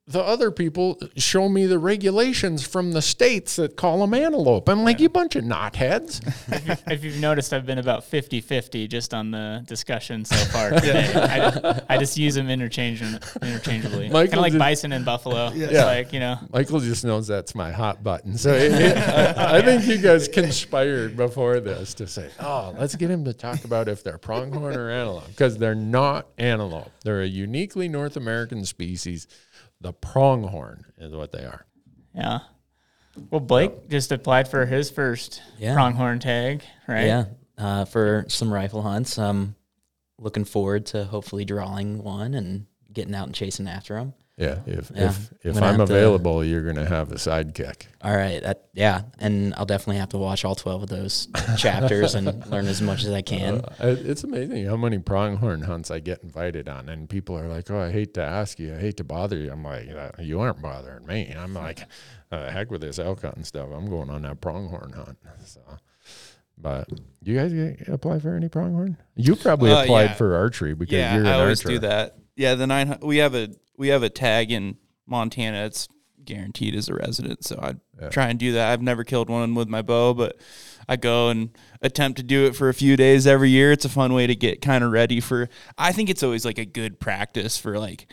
the 0.05 0.21
other 0.21 0.51
people 0.51 0.99
show 1.15 1.47
me 1.47 1.65
the 1.65 1.79
regulations 1.79 2.67
from 2.67 2.91
the 2.91 3.01
states 3.01 3.55
that 3.55 3.77
call 3.77 4.01
them 4.01 4.13
antelope. 4.13 4.67
I'm 4.67 4.83
like, 4.83 4.99
yeah. 4.99 5.03
you 5.03 5.09
bunch 5.09 5.37
of 5.37 5.45
knotheads. 5.45 6.21
if, 6.51 6.67
you, 6.67 6.75
if 6.93 7.03
you've 7.05 7.19
noticed, 7.21 7.53
I've 7.53 7.65
been 7.65 7.77
about 7.77 8.03
50 8.03 8.41
50 8.41 8.89
just 8.89 9.13
on 9.13 9.31
the 9.31 9.63
discussion 9.65 10.25
so 10.25 10.35
far 10.51 10.69
today. 10.81 11.09
I, 11.15 11.81
I, 11.95 11.97
just 11.97 12.17
use 12.17 12.35
them 12.35 12.49
interchange, 12.49 13.01
interchangeably. 13.01 14.09
Kind 14.09 14.33
of 14.33 14.39
like 14.39 14.51
just, 14.51 14.59
bison 14.59 14.91
and 14.91 15.05
buffalo. 15.05 15.51
Yeah. 15.53 15.67
It's 15.67 15.73
like, 15.75 16.11
you 16.11 16.19
know. 16.19 16.37
Michael 16.51 16.81
just 16.81 17.05
knows 17.05 17.27
that's 17.27 17.55
my 17.55 17.71
hot 17.71 18.03
button. 18.03 18.37
So 18.37 18.51
it, 18.51 18.71
it, 18.73 18.97
I, 18.97 19.59
I, 19.59 19.61
think 19.61 19.85
you 19.85 19.99
guys 19.99 20.27
conspired 20.27 21.15
before 21.15 21.61
this 21.61 21.93
to 21.95 22.07
say, 22.07 22.29
oh, 22.41 22.75
let's 22.77 22.95
get 22.95 23.09
him 23.09 23.23
to 23.23 23.33
talk 23.33 23.63
about 23.63 23.87
if 23.87 24.03
they're 24.03 24.17
pronghorn 24.17 24.75
or 24.75 24.91
antelope, 24.91 25.27
because 25.27 25.57
they're 25.57 25.75
not 25.75 26.27
antelope. 26.37 26.91
They're 27.05 27.21
a 27.21 27.27
uniquely 27.27 27.87
North 27.87 28.17
American 28.17 28.65
species 28.65 29.27
the 29.83 29.93
pronghorn 29.93 30.85
is 30.97 31.13
what 31.13 31.31
they 31.31 31.43
are. 31.45 31.65
Yeah. 32.15 32.39
Well, 33.29 33.41
Blake 33.41 33.89
just 33.89 34.11
applied 34.11 34.47
for 34.47 34.65
his 34.65 34.89
first 34.89 35.41
Yeah. 35.59 35.73
pronghorn 35.75 36.19
tag, 36.19 36.63
right? 36.87 37.05
Yeah, 37.05 37.25
uh, 37.57 37.85
for 37.85 38.25
some 38.27 38.51
rifle 38.51 38.81
hunts. 38.81 39.19
I'm 39.19 39.55
looking 40.17 40.45
forward 40.45 40.85
to 40.87 41.03
hopefully 41.03 41.45
drawing 41.45 42.01
one 42.01 42.33
and 42.33 42.65
getting 42.91 43.13
out 43.13 43.27
and 43.27 43.35
chasing 43.35 43.67
after 43.67 43.95
them. 43.95 44.13
Yeah, 44.35 44.59
if 44.65 44.91
Yeah. 44.95 45.09
if 45.09 45.33
if 45.43 45.57
I'm 45.57 45.63
I'm 45.63 45.79
have 45.79 45.87
to- 45.89 45.93
available, 45.93 46.43
you're 46.43 46.63
gonna 46.65 46.87
have 46.89 47.11
a 47.11 47.15
sidekick. 47.15 47.83
All 48.01 48.15
right, 48.15 48.41
that, 48.41 48.63
yeah, 48.73 49.03
and 49.19 49.53
I'll 49.55 49.65
definitely 49.67 49.97
have 49.99 50.09
to 50.09 50.17
watch 50.17 50.43
all 50.43 50.55
twelve 50.55 50.81
of 50.81 50.89
those 50.89 51.27
chapters 51.57 52.15
and 52.15 52.43
learn 52.49 52.65
as 52.65 52.81
much 52.81 53.03
as 53.03 53.11
I 53.11 53.21
can. 53.21 53.61
Uh, 53.79 53.95
it's 53.99 54.23
amazing 54.23 54.65
how 54.65 54.75
many 54.75 54.97
pronghorn 54.97 55.61
hunts 55.61 55.91
I 55.91 55.99
get 55.99 56.23
invited 56.23 56.67
on, 56.67 56.89
and 56.89 57.07
people 57.07 57.37
are 57.37 57.47
like, 57.47 57.69
"Oh, 57.69 57.79
I 57.79 57.91
hate 57.91 58.15
to 58.15 58.23
ask 58.23 58.57
you, 58.57 58.73
I 58.73 58.79
hate 58.79 58.97
to 58.97 59.03
bother 59.03 59.37
you." 59.37 59.51
I'm 59.51 59.63
like, 59.63 59.87
"Uh, 59.89 60.09
"You 60.19 60.39
aren't 60.39 60.63
bothering 60.63 61.05
me." 61.05 61.31
I'm 61.37 61.53
like, 61.65 61.85
uh, 62.31 62.49
"Heck 62.49 62.71
with 62.71 62.81
this 62.81 62.97
elk 62.97 63.21
hunting 63.21 63.43
stuff. 63.43 63.69
I'm 63.71 63.85
going 63.87 64.09
on 64.09 64.23
that 64.23 64.41
pronghorn 64.41 64.93
hunt." 64.93 65.17
So, 65.45 65.61
but 66.57 66.89
you 67.21 67.37
guys 67.37 67.53
apply 67.87 68.17
for 68.17 68.35
any 68.35 68.49
pronghorn? 68.49 68.97
You 69.15 69.35
probably 69.35 69.71
Uh, 69.71 69.83
applied 69.83 70.03
yeah. 70.05 70.13
for 70.15 70.35
archery 70.35 70.73
because 70.73 70.93
yeah, 70.93 71.13
you're 71.13 71.21
an 71.23 71.29
I 71.29 71.33
always 71.41 71.59
archer. 71.63 71.75
do 71.75 71.79
that. 71.87 72.15
Yeah, 72.35 72.55
the 72.55 72.65
nine. 72.65 72.97
We 73.03 73.17
have 73.17 73.35
a 73.35 73.49
we 73.77 73.89
have 73.89 74.03
a 74.03 74.09
tag 74.09 74.51
in 74.51 74.77
Montana. 75.05 75.65
It's 75.65 75.87
guaranteed 76.23 76.73
as 76.75 76.87
a 76.89 76.93
resident, 76.93 77.43
so 77.43 77.59
I 77.61 77.75
Yeah. 78.01 78.09
try 78.09 78.29
and 78.29 78.39
do 78.39 78.53
that. 78.53 78.71
I've 78.71 78.81
never 78.81 79.03
killed 79.03 79.29
one 79.29 79.55
with 79.55 79.67
my 79.67 79.81
bow, 79.81 80.13
but 80.13 80.37
I 80.87 80.95
go 80.95 81.29
and 81.29 81.49
attempt 81.81 82.17
to 82.17 82.23
do 82.23 82.45
it 82.45 82.55
for 82.55 82.69
a 82.69 82.73
few 82.73 82.95
days 82.95 83.27
every 83.27 83.49
year. 83.49 83.71
It's 83.73 83.83
a 83.85 83.89
fun 83.89 84.13
way 84.13 84.25
to 84.27 84.35
get 84.35 84.61
kind 84.61 84.83
of 84.83 84.91
ready 84.91 85.19
for. 85.19 85.49
I 85.77 85.91
think 85.91 86.09
it's 86.09 86.23
always 86.23 86.45
like 86.45 86.57
a 86.57 86.65
good 86.65 86.99
practice 86.99 87.57
for 87.57 87.77
like 87.77 88.07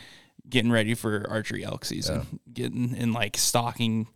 getting 0.49 0.73
ready 0.73 0.95
for 0.95 1.25
archery 1.31 1.65
elk 1.65 1.85
season, 1.85 2.41
getting 2.53 2.97
in 2.97 3.13
like 3.13 3.37
stalking 3.37 4.09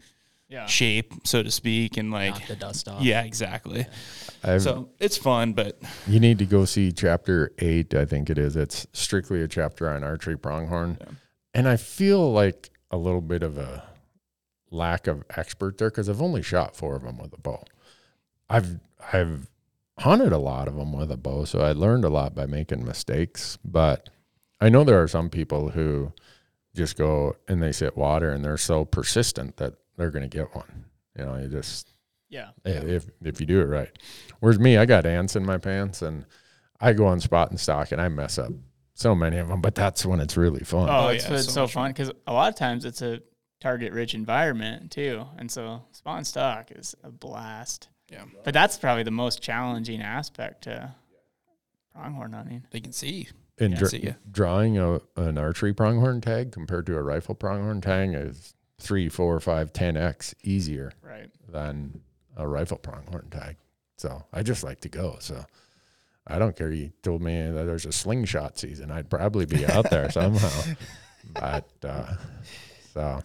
Yeah. 0.48 0.66
shape, 0.66 1.12
so 1.24 1.42
to 1.44 1.50
speak, 1.52 1.96
and 1.96 2.10
like 2.10 2.34
Knock 2.34 2.46
the 2.48 2.56
dust 2.56 2.88
off. 2.88 3.02
yeah, 3.02 3.22
exactly. 3.22 3.86
I've, 4.42 4.62
So 4.62 4.88
it's 4.98 5.16
fun, 5.16 5.52
but 5.52 5.80
You 6.08 6.18
need 6.18 6.38
to 6.40 6.46
go 6.46 6.64
see 6.64 6.90
chapter 6.90 7.52
eight, 7.60 7.94
I 7.94 8.04
think 8.06 8.28
it 8.28 8.38
is. 8.38 8.56
It's 8.56 8.88
strictly 8.92 9.40
a 9.40 9.46
chapter 9.48 9.88
on 9.88 10.02
archery 10.02 10.36
pronghorn. 10.36 10.98
And 11.54 11.68
I 11.68 11.76
feel 11.76 12.32
like 12.32 12.70
a 12.90 12.96
little 12.96 13.20
bit 13.20 13.42
of 13.42 13.56
a 13.58 13.84
lack 14.70 15.06
of 15.06 15.22
expert 15.36 15.78
there 15.78 15.90
because 15.90 16.08
I've 16.08 16.22
only 16.22 16.42
shot 16.42 16.74
four 16.76 16.96
of 16.96 17.02
them 17.02 17.18
with 17.18 17.32
a 17.32 17.40
bow. 17.40 17.62
I've 18.50 18.80
I've 19.12 19.48
hunted 19.98 20.32
a 20.32 20.38
lot 20.38 20.66
of 20.66 20.74
them 20.74 20.92
with 20.92 21.10
a 21.12 21.16
bow, 21.16 21.44
so 21.44 21.60
I 21.60 21.72
learned 21.72 22.04
a 22.04 22.08
lot 22.08 22.34
by 22.34 22.46
making 22.46 22.84
mistakes. 22.84 23.58
But 23.64 24.08
I 24.60 24.68
know 24.68 24.82
there 24.84 25.02
are 25.02 25.08
some 25.08 25.30
people 25.30 25.70
who 25.70 26.12
just 26.74 26.96
go 26.96 27.36
and 27.48 27.62
they 27.62 27.70
sit 27.72 27.96
water 27.96 28.30
and 28.30 28.44
they're 28.44 28.56
so 28.56 28.84
persistent 28.84 29.56
that 29.58 29.74
they're 29.96 30.10
going 30.10 30.28
to 30.28 30.36
get 30.36 30.54
one. 30.56 30.86
You 31.16 31.24
know, 31.24 31.36
you 31.36 31.48
just 31.48 31.88
Yeah. 32.64 32.80
if 32.90 33.06
if 33.22 33.40
you 33.40 33.46
do 33.46 33.60
it 33.60 33.66
right. 33.66 33.90
Whereas 34.40 34.58
me, 34.58 34.76
I 34.76 34.86
got 34.86 35.06
ants 35.06 35.36
in 35.36 35.46
my 35.46 35.58
pants, 35.58 36.02
and 36.02 36.26
I 36.80 36.92
go 36.92 37.06
on 37.06 37.20
spot 37.20 37.50
and 37.50 37.60
stock, 37.60 37.92
and 37.92 38.00
I 38.00 38.08
mess 38.08 38.38
up 38.38 38.50
so 38.94 39.14
many 39.14 39.38
of 39.38 39.48
them. 39.48 39.60
But 39.60 39.74
that's 39.74 40.04
when 40.06 40.20
it's 40.20 40.36
really 40.36 40.64
fun. 40.64 40.88
Oh, 40.88 41.06
Oh, 41.06 41.08
it's, 41.08 41.28
yeah, 41.28 41.34
it's 41.36 41.44
so 41.46 41.52
so, 41.52 41.66
fun 41.66 41.90
because 41.90 42.10
a 42.26 42.32
lot 42.32 42.48
of 42.48 42.54
times 42.56 42.84
it's 42.84 43.02
a 43.02 43.20
target 43.60 43.92
rich 43.92 44.14
environment 44.14 44.90
too. 44.90 45.24
And 45.38 45.50
so 45.50 45.82
spawn 45.92 46.24
stock 46.24 46.70
is 46.70 46.94
a 47.02 47.10
blast. 47.10 47.88
Yeah. 48.10 48.24
But 48.44 48.54
that's 48.54 48.76
probably 48.76 49.02
the 49.02 49.10
most 49.10 49.42
challenging 49.42 50.02
aspect 50.02 50.64
to 50.64 50.94
pronghorn 51.94 52.32
hunting. 52.32 52.64
they 52.70 52.80
can 52.80 52.92
see. 52.92 53.28
and 53.58 53.72
yeah, 53.72 53.78
dra- 53.78 53.88
see 53.88 54.14
drawing 54.30 54.78
a, 54.78 55.00
an 55.16 55.38
archery 55.38 55.72
pronghorn 55.72 56.20
tag 56.20 56.52
compared 56.52 56.86
to 56.86 56.96
a 56.96 57.02
rifle 57.02 57.34
pronghorn 57.34 57.80
tag 57.80 58.12
is 58.14 58.54
three, 58.80 59.08
four, 59.08 59.38
five, 59.40 59.72
ten 59.72 59.96
x 59.96 60.34
easier 60.42 60.92
Right. 61.02 61.30
than 61.48 62.00
a 62.36 62.46
rifle 62.46 62.76
pronghorn 62.78 63.28
tag. 63.30 63.56
So 63.96 64.24
I 64.32 64.42
just 64.42 64.64
like 64.64 64.80
to 64.80 64.88
go. 64.88 65.16
So 65.20 65.44
I 66.26 66.38
don't 66.38 66.56
care. 66.56 66.70
You 66.72 66.90
told 67.02 67.22
me 67.22 67.50
that 67.50 67.64
there's 67.64 67.84
a 67.86 67.92
slingshot 67.92 68.58
season. 68.58 68.90
I'd 68.90 69.10
probably 69.10 69.44
be 69.46 69.66
out 69.66 69.90
there 69.90 70.10
somehow. 70.10 70.50
But 71.32 71.66
uh, 71.82 72.14
so 72.92 73.22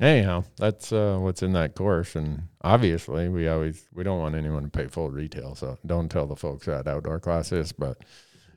anyhow, 0.00 0.44
that's 0.56 0.92
uh, 0.92 1.18
what's 1.20 1.42
in 1.42 1.52
that 1.52 1.74
course. 1.74 2.16
And 2.16 2.44
obviously, 2.62 3.28
we 3.28 3.48
always 3.48 3.86
we 3.92 4.02
don't 4.02 4.18
want 4.18 4.34
anyone 4.34 4.62
to 4.62 4.70
pay 4.70 4.86
full 4.86 5.10
retail. 5.10 5.54
So 5.54 5.76
don't 5.84 6.10
tell 6.10 6.26
the 6.26 6.36
folks 6.36 6.64
that 6.66 6.86
OutdoorClass 6.86 7.52
is. 7.52 7.72
But 7.72 7.98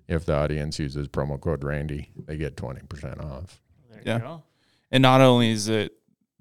if 0.08 0.26
the 0.26 0.36
audience 0.36 0.80
uses 0.80 1.10
promo 1.10 1.40
code 1.40 1.66
Randy, 1.66 2.12
they 2.26 2.38
get 2.38 2.56
twenty 2.56 2.80
percent 2.88 3.20
off. 3.20 3.60
There 3.92 4.02
Yeah. 4.06 4.14
you 4.16 4.22
go. 4.22 4.44
And 4.90 5.02
not 5.02 5.20
only 5.20 5.52
is 5.52 5.68
it 5.68 5.92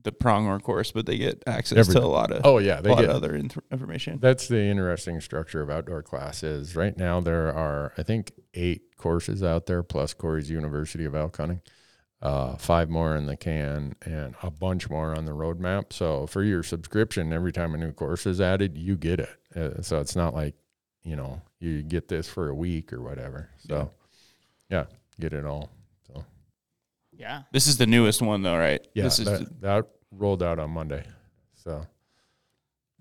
the 0.07 0.13
pronghorn 0.13 0.61
course, 0.63 0.91
but 0.93 1.05
they 1.05 1.19
get 1.19 1.43
access 1.47 1.77
Everything. 1.77 2.01
to 2.01 2.07
a 2.07 2.09
lot 2.09 2.31
of 2.33 2.41
Oh 2.45 2.57
yeah, 2.59 2.79
a 2.79 2.83
they 2.83 2.91
lot 2.91 3.01
get 3.01 3.11
of 3.11 3.17
other 3.17 3.35
in- 3.37 3.51
information. 3.71 4.19
That's 4.21 4.49
the 4.49 4.59
interesting 4.63 5.21
structure 5.21 5.61
of 5.61 5.69
outdoor 5.69 6.03
classes. 6.03 6.75
Right 6.75 6.97
now, 6.97 7.21
there 7.21 7.53
are, 7.55 7.93
I 7.99 8.03
think, 8.03 8.33
eight 8.55 8.97
courses 8.97 9.43
out 9.43 9.67
there, 9.67 9.83
plus 9.83 10.15
Corey's 10.15 10.49
University 10.51 11.05
of 11.05 11.15
Elk 11.15 11.37
Hunting, 11.37 11.61
uh, 12.23 12.57
five 12.57 12.89
more 12.89 13.15
in 13.17 13.27
the 13.27 13.37
can, 13.37 13.95
and 14.03 14.35
a 14.43 14.51
bunch 14.51 14.89
more 14.89 15.15
on 15.15 15.27
the 15.27 15.33
roadmap. 15.33 15.93
So, 15.93 16.27
for 16.27 16.43
your 16.43 16.63
subscription, 16.63 17.33
every 17.33 17.53
time 17.53 17.75
a 17.75 17.79
new 17.79 17.93
course 17.93 18.25
is 18.27 18.41
added, 18.41 18.79
you 18.79 18.97
get 18.97 19.21
it. 19.21 19.37
Uh, 19.55 19.83
so, 19.83 20.01
it's 20.01 20.17
not 20.17 20.33
like, 20.35 20.55
you 21.05 21.17
know, 21.17 21.43
you 21.61 21.83
get 21.83 22.09
this 22.09 22.29
for 22.29 22.49
a 22.49 22.55
week 22.55 22.93
or 22.93 23.03
whatever. 23.03 23.51
So, 23.69 23.91
yeah, 24.71 24.87
get 25.21 25.33
it 25.35 25.45
all. 25.45 25.71
Yeah. 27.19 27.45
This 27.51 27.67
is 27.67 27.79
the 27.79 27.87
newest 27.87 28.21
one, 28.21 28.43
though, 28.43 28.59
right? 28.59 28.87
yeah, 28.95 29.05
This 29.05 29.19
is 29.21 29.25
that, 29.25 29.61
that 29.63 29.87
rolled 30.11 30.43
out 30.43 30.59
on 30.59 30.71
Monday. 30.71 31.05
So, 31.55 31.87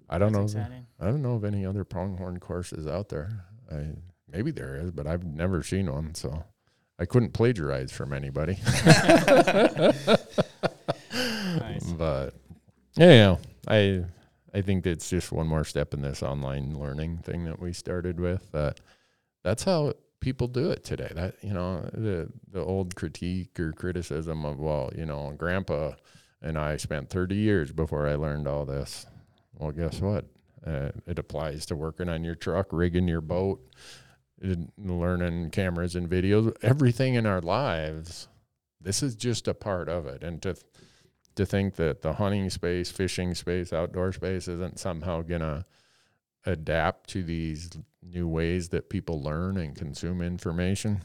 I 0.09 0.17
don't 0.17 0.33
That's 0.33 0.53
know. 0.53 0.61
exciting. 0.61 0.87
I 0.99 1.05
don't 1.05 1.21
know 1.21 1.35
of 1.35 1.43
any 1.43 1.65
other 1.65 1.83
pronghorn 1.83 2.39
courses 2.39 2.87
out 2.87 3.09
there. 3.09 3.45
I 3.71 3.87
maybe 4.31 4.51
there 4.51 4.75
is, 4.75 4.91
but 4.91 5.07
I've 5.07 5.23
never 5.23 5.63
seen 5.63 5.91
one, 5.91 6.13
so 6.15 6.43
I 6.99 7.05
couldn't 7.05 7.33
plagiarize 7.33 7.91
from 7.91 8.13
anybody. 8.13 8.57
Nice. 11.57 11.85
But 11.85 12.33
yeah, 12.97 13.37
I 13.67 14.03
I 14.53 14.61
think 14.61 14.85
it's 14.85 15.09
just 15.09 15.31
one 15.31 15.47
more 15.47 15.63
step 15.63 15.93
in 15.93 16.01
this 16.01 16.21
online 16.21 16.77
learning 16.77 17.19
thing 17.19 17.45
that 17.45 17.59
we 17.59 17.71
started 17.73 18.19
with. 18.19 18.51
That 18.51 18.79
that's 19.43 19.63
how 19.63 19.93
people 20.19 20.47
do 20.47 20.71
it 20.71 20.83
today. 20.83 21.11
That 21.15 21.35
you 21.41 21.53
know 21.53 21.89
the 21.93 22.29
the 22.51 22.59
old 22.61 22.95
critique 22.95 23.57
or 23.59 23.71
criticism 23.71 24.43
of 24.45 24.59
well, 24.59 24.91
you 24.95 25.05
know, 25.05 25.33
Grandpa 25.37 25.93
and 26.45 26.59
I 26.59 26.77
spent 26.77 27.09
30 27.09 27.35
years 27.35 27.71
before 27.71 28.07
I 28.07 28.15
learned 28.15 28.47
all 28.47 28.65
this. 28.65 29.07
Well, 29.57 29.71
guess 29.71 29.99
what? 29.99 30.25
Uh, 30.65 30.91
it 31.07 31.17
applies 31.17 31.65
to 31.65 31.75
working 31.75 32.07
on 32.07 32.23
your 32.23 32.35
truck, 32.35 32.67
rigging 32.71 33.07
your 33.07 33.21
boat, 33.21 33.67
learning 34.77 35.49
cameras 35.49 35.95
and 35.95 36.07
videos, 36.07 36.55
everything 36.61 37.15
in 37.15 37.25
our 37.25 37.41
lives. 37.41 38.27
This 38.79 39.01
is 39.01 39.15
just 39.15 39.47
a 39.47 39.55
part 39.55 39.89
of 39.89 40.05
it, 40.05 40.23
and 40.23 40.41
to 40.43 40.55
to 41.35 41.45
think 41.45 41.75
that 41.75 42.01
the 42.01 42.13
hunting 42.13 42.49
space, 42.49 42.89
fishing 42.91 43.35
space, 43.35 43.73
outdoor 43.73 44.13
space 44.13 44.47
isn't 44.47 44.79
somehow 44.79 45.21
gonna 45.21 45.65
adapt 46.45 47.09
to 47.09 47.23
these 47.23 47.71
new 48.01 48.27
ways 48.27 48.69
that 48.69 48.89
people 48.89 49.21
learn 49.21 49.57
and 49.57 49.75
consume 49.75 50.21
information. 50.21 51.01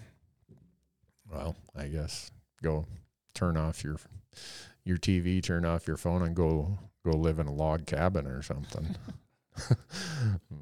Well, 1.33 1.57
I 1.75 1.89
guess 1.89 2.31
go 2.63 2.87
turn 3.35 3.57
off 3.57 3.83
your 3.83 3.97
your 4.91 4.99
TV, 4.99 5.43
turn 5.43 5.65
off 5.65 5.87
your 5.87 5.97
phone, 5.97 6.21
and 6.21 6.37
go 6.37 6.79
go 7.05 7.13
live 7.17 7.39
in 7.39 7.47
a 7.47 7.53
log 7.53 7.87
cabin 7.87 8.27
or 8.27 8.43
something. 8.43 8.95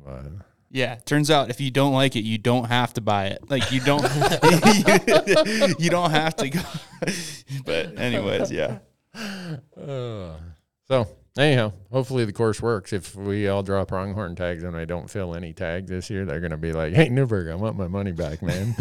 but 0.05 0.27
yeah. 0.71 0.97
Turns 1.05 1.31
out 1.31 1.51
if 1.51 1.61
you 1.61 1.71
don't 1.71 1.93
like 1.93 2.17
it, 2.17 2.25
you 2.25 2.39
don't 2.39 2.67
have 2.67 2.95
to 2.95 3.01
buy 3.01 3.27
it. 3.27 3.51
Like 3.51 3.73
you 3.73 3.81
don't, 3.81 4.03
you 5.81 5.91
don't 5.91 6.11
have 6.11 6.37
to 6.37 6.51
go. 6.51 6.61
but 7.65 7.99
anyways, 7.99 8.53
yeah. 8.53 8.79
Uh, 9.15 10.35
so 10.87 11.09
anyhow, 11.39 11.73
hopefully 11.91 12.25
the 12.25 12.33
course 12.33 12.61
works. 12.61 12.93
If 12.93 13.17
we 13.17 13.49
all 13.49 13.63
draw 13.63 13.85
pronghorn 13.85 14.37
tags 14.37 14.63
and 14.63 14.77
I 14.77 14.85
don't 14.85 15.09
fill 15.11 15.35
any 15.35 15.53
tags 15.53 15.91
this 15.91 16.11
year, 16.11 16.25
they're 16.25 16.41
gonna 16.41 16.57
be 16.57 16.73
like, 16.73 16.93
"Hey 16.93 17.09
Newberg, 17.09 17.49
I 17.49 17.55
want 17.55 17.77
my 17.77 17.89
money 17.89 18.13
back, 18.13 18.43
man." 18.43 18.77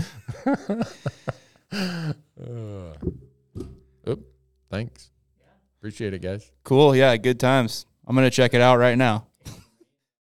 uh, 1.71 2.93
oop, 4.07 4.27
thanks. 4.69 5.09
Appreciate 5.87 6.13
it, 6.13 6.21
guys. 6.21 6.51
Cool. 6.65 6.97
Yeah. 6.97 7.15
Good 7.15 7.39
times. 7.39 7.85
I'm 8.05 8.13
gonna 8.13 8.29
check 8.29 8.53
it 8.53 8.59
out 8.59 8.77
right 8.77 8.97
now. 8.97 9.26